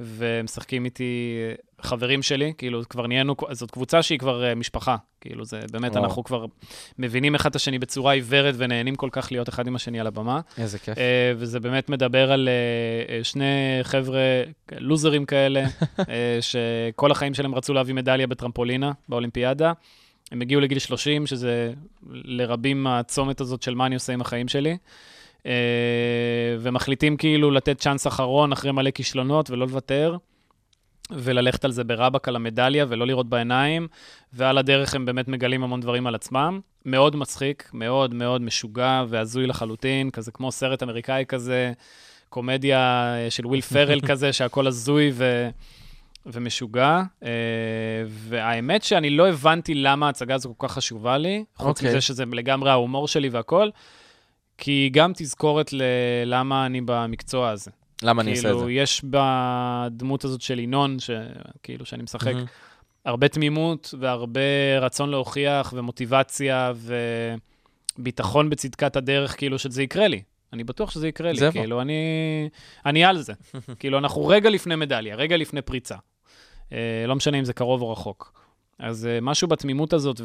[0.00, 1.34] ומשחקים איתי
[1.80, 4.96] חברים שלי, כאילו כבר נהיינו, זאת קבוצה שהיא כבר אה, משפחה.
[5.20, 6.04] כאילו זה באמת, וואו.
[6.04, 6.46] אנחנו כבר
[6.98, 10.40] מבינים אחד את השני בצורה עיוורת ונהנים כל כך להיות אחד עם השני על הבמה.
[10.58, 10.98] איזה כיף.
[10.98, 12.48] אה, וזה באמת מדבר על
[13.22, 14.42] שני חבר'ה
[14.78, 15.64] לוזרים כאלה,
[16.40, 19.72] שכל החיים שלהם רצו להביא מדליה בטרמפולינה באולימפיאדה.
[20.32, 21.72] הם הגיעו לגיל 30, שזה
[22.12, 24.76] לרבים הצומת הזאת של מה אני עושה עם החיים שלי.
[25.46, 30.16] אה, ומחליטים כאילו לתת צ'אנס אחרון אחרי מלא כישלונות ולא לוותר.
[31.10, 33.88] וללכת על זה ברבק על המדליה ולא לראות בעיניים,
[34.32, 36.60] ועל הדרך הם באמת מגלים המון דברים על עצמם.
[36.84, 41.72] מאוד מצחיק, מאוד מאוד משוגע והזוי לחלוטין, כזה כמו סרט אמריקאי כזה,
[42.28, 42.78] קומדיה
[43.16, 45.48] אה, של וויל פרל כזה, שהכל הזוי ו...
[46.26, 47.02] ומשוגע.
[47.22, 47.28] אה,
[48.06, 51.88] והאמת שאני לא הבנתי למה ההצגה הזו כל כך חשובה לי, חוץ אוקיי.
[51.88, 53.68] מזה שזה לגמרי ההומור שלי והכל,
[54.58, 57.70] כי היא גם תזכורת ללמה אני במקצוע הזה.
[58.02, 58.58] למה אני אעשה את זה?
[58.58, 62.46] כאילו, יש בדמות הזאת של ינון, שכאילו, שאני משחק, מהמם.
[63.04, 64.40] הרבה תמימות והרבה
[64.80, 66.72] רצון להוכיח ומוטיבציה
[67.98, 70.22] וביטחון בצדקת הדרך, כאילו, שזה יקרה לי.
[70.52, 71.60] אני בטוח שזה יקרה לי, זה יבוא.
[71.60, 71.94] כאילו, אני,
[72.86, 73.32] אני על זה.
[73.78, 75.96] כאילו, אנחנו רגע לפני מדליה, רגע לפני פריצה.
[76.72, 78.32] אה, לא משנה אם זה קרוב או רחוק.
[78.78, 80.20] אז אה, משהו בתמימות הזאת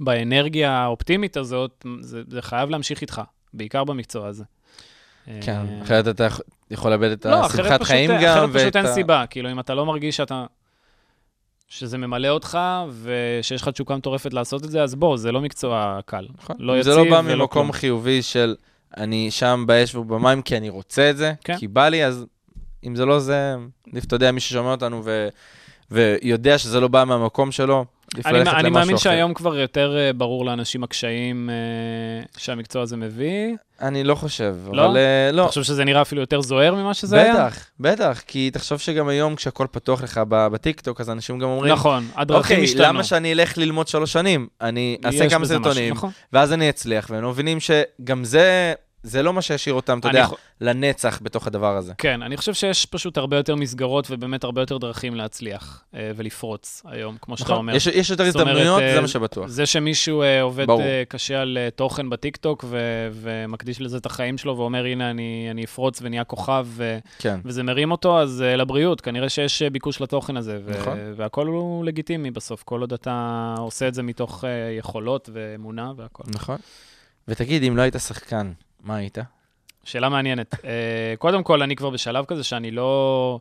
[0.00, 3.22] ובאנרגיה האופטימית הזאת, זה, זה חייב להמשיך איתך,
[3.54, 4.44] בעיקר במקצוע הזה.
[5.40, 6.28] כן, אה, אחרת אתה
[6.70, 8.50] יכול- לאבד את לא, אחרת השמחת פשוט, חיים אחרת גם.
[8.52, 9.24] פשוט ואת אין ה- סיבה.
[9.30, 10.46] כאילו, אם אתה לא מרגיש שאתה...
[11.70, 12.58] שזה ממלא אותך,
[13.02, 16.26] ושיש לך תשוקה מטורפת לעשות את זה, אז בוא, זה לא מקצוע קל.
[16.38, 16.56] נכון.
[16.58, 17.72] לא יציב זה לא בא ולא ממקום כלום.
[17.72, 18.56] חיובי של
[18.96, 21.56] אני שם באש ובמים כי אני רוצה את זה, כן.
[21.58, 22.26] כי בא לי, אז
[22.86, 23.54] אם זה לא זה,
[23.90, 25.28] עדיף, אתה יודע, מי ששומע אותנו ו...
[25.90, 29.02] ויודע שזה לא בא מהמקום שלו, עדיף אני, ללכת אני למשהו מאמין אחר.
[29.02, 33.56] שהיום כבר יותר אה, ברור לאנשים הקשיים אה, שהמקצוע הזה מביא.
[33.80, 34.86] אני לא חושב, לא?
[34.86, 35.42] אבל אה, לא.
[35.42, 37.34] אתה חושב שזה נראה אפילו יותר זוהר ממה שזה היה?
[37.34, 42.08] בטח, בטח, כי תחשוב שגם היום כשהכל פתוח לך בטיקטוק, אז אנשים גם אומרים, נכון,
[42.16, 42.82] הדרכים אוקיי, השתנו.
[42.84, 44.46] למה שאני אלך ללמוד שלוש שנים?
[44.60, 46.10] אני אעשה כמה סרטונים, נכון.
[46.32, 50.26] ואז אני אצליח, והם לא מבינים שגם זה, זה לא מה שישאיר אותם, אתה יודע,
[50.26, 51.92] חו- לנצח בתוך הדבר הזה.
[51.98, 56.82] כן, אני חושב שיש פשוט הרבה יותר מסגרות ובאמת הרבה יותר דרכים להצליח אה, ולפרוץ
[56.84, 57.60] היום, כמו שאתה אומר.
[57.76, 57.76] נכון?
[57.76, 59.48] יש, יש יותר הזדמנויות, אה, זה מה שבטוח.
[59.48, 60.80] זה שמישהו אה, עובד ברור.
[60.82, 65.48] אה, קשה על אה, תוכן בטיקטוק ו- ומקדיש לזה את החיים שלו ואומר, הנה, אני,
[65.50, 67.40] אני אפרוץ ונהיה כוכב ו- כן.
[67.44, 70.58] וזה מרים אותו, אז אה, לבריאות, כנראה שיש אה, ביקוש לתוכן הזה.
[70.64, 70.98] ו- נכון.
[71.16, 73.14] והכל הוא לגיטימי בסוף, כל עוד אתה
[73.58, 76.24] עושה את זה מתוך אה, יכולות ואמונה והכל.
[76.26, 76.56] נכון.
[77.28, 78.52] ותגיד, אם לא היית שחקן,
[78.82, 79.18] מה היית?
[79.84, 80.54] שאלה מעניינת.
[80.64, 83.40] אה, קודם כל, אני כבר בשלב כזה שאני לא...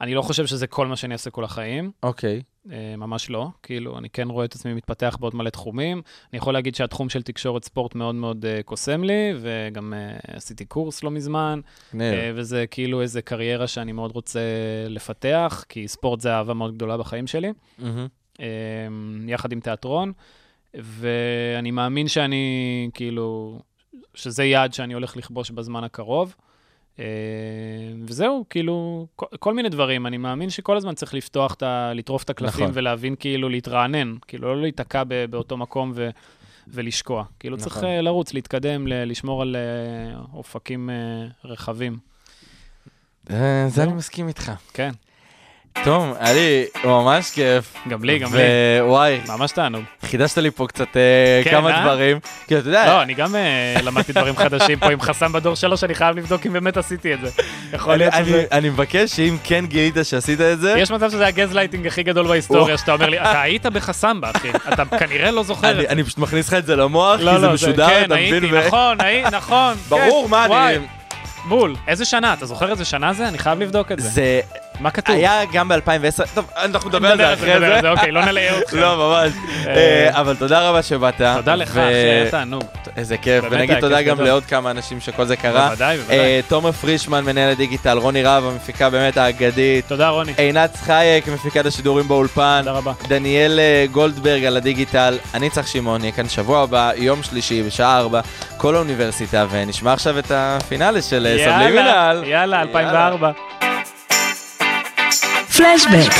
[0.00, 2.42] אני לא חושב שזה כל מה שאני אעשה כל החיים, אוקיי.
[2.72, 3.48] אה, ממש לא.
[3.62, 6.02] כאילו, אני כן רואה את עצמי מתפתח בעוד מלא תחומים.
[6.32, 10.64] אני יכול להגיד שהתחום של תקשורת ספורט מאוד מאוד אה, קוסם לי, וגם אה, עשיתי
[10.64, 11.60] קורס לא מזמן,
[11.94, 12.14] מגניב.
[12.14, 14.40] אה, וזה כאילו איזה קריירה שאני מאוד רוצה
[14.88, 18.06] לפתח, כי ספורט זה אהבה מאוד גדולה בחיים שלי, מהמם.
[18.40, 18.46] אה,
[19.26, 20.12] יחד עם תיאטרון,
[20.74, 23.58] ואני מאמין שאני, כאילו,
[24.16, 26.34] שזה יעד שאני הולך לכבוש בזמן הקרוב.
[26.98, 27.04] אה,
[28.04, 30.06] וזהו, כאילו, כל, כל מיני דברים.
[30.06, 31.92] אני מאמין שכל הזמן צריך לפתוח את ה...
[31.94, 32.78] לטרוף את הקלפים נכון.
[32.78, 34.14] ולהבין, כאילו, להתרענן.
[34.26, 36.10] כאילו, לא להיתקע ב, באותו מקום ו,
[36.68, 37.24] ולשקוע.
[37.40, 37.88] כאילו, צריך נכון.
[37.88, 40.90] אה, לרוץ, להתקדם, ל, לשמור על אה, אופקים
[41.44, 41.98] רחבים.
[43.68, 43.82] זה.
[43.82, 44.52] אני מסכים איתך.
[44.74, 44.90] כן,
[45.84, 47.74] טוב, היה לי ממש כיף.
[47.88, 48.42] גם לי, גם לי.
[48.80, 49.82] ווואי, ממש תענוג.
[50.02, 51.80] חידשת לי פה קצת אה, כן, כמה אה?
[51.82, 52.18] דברים.
[52.46, 55.84] כי אתה יודע, לא, אני גם אה, למדתי דברים חדשים פה עם חסמב"ה דור שלוש,
[55.84, 57.30] אני חייב לבדוק אם באמת עשיתי את זה.
[57.72, 58.44] יכול אני- להיות אני- שזה...
[58.52, 62.26] אני מבקש שאם כן גילית שעשית את זה, יש מצב שזה הגז לייטינג הכי גדול
[62.26, 64.48] בהיסטוריה, שאתה אומר לי, אתה היית בחסמבה, אחי.
[64.72, 65.88] אתה כנראה לא זוכר את אני זה.
[65.88, 68.38] אני פשוט מכניס לך את זה למוח, לא, כי זה לא, משודר, כן, אתה הייתי,
[68.38, 68.54] מבין?
[68.54, 69.74] ו- נכון, הי- נכון.
[69.88, 70.86] ברור, כן, מה וואי, אני...
[71.48, 71.74] בול.
[71.88, 72.32] איזה שנה?
[72.32, 73.28] אתה זוכר איזה שנה זה?
[73.28, 74.08] אני חייב לבדוק את זה.
[74.08, 74.40] זה
[74.80, 75.16] מה כתוב?
[75.16, 77.90] היה גם ב-2010, טוב, אנחנו נדבר על זה אחרי זה.
[77.90, 78.72] אוקיי, לא נלאה אותך.
[78.72, 79.32] לא, ממש.
[79.66, 81.20] אה, אבל תודה רבה שבאת.
[81.36, 82.62] תודה לך, ו- אחי, היה תענוג.
[82.96, 84.20] איזה כיף, ונגיד תודה גם.
[84.20, 85.68] לעוד כמה אנשים שכל זה קרה.
[85.68, 86.18] בוודאי, בוודאי.
[86.18, 90.32] אה, תומר פרישמן, מנהל הדיגיטל, רוני רהב, המפיקה באמת האגדית, תודה, רוני.
[90.36, 92.92] עינת חייק, מפיקת השידורים באולפן, תודה רבה.
[93.08, 97.98] דניאל אה, גולדברג על הדיגיטל, אני צריך שמעון, יהיה כאן שבוע הבא, יום שלישי בשעה
[97.98, 98.20] 4,
[98.56, 102.24] כל האוניברסיטה, ונשמע עכשיו את הפינאלה של אה, סבלי מנהל.
[102.24, 103.30] יאללה, 2004.
[105.56, 106.12] פלשבק,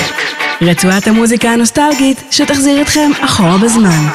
[0.63, 4.07] רצועת המוזיקה הנוסטלגית שתחזיר אתכם אחורה בזמן.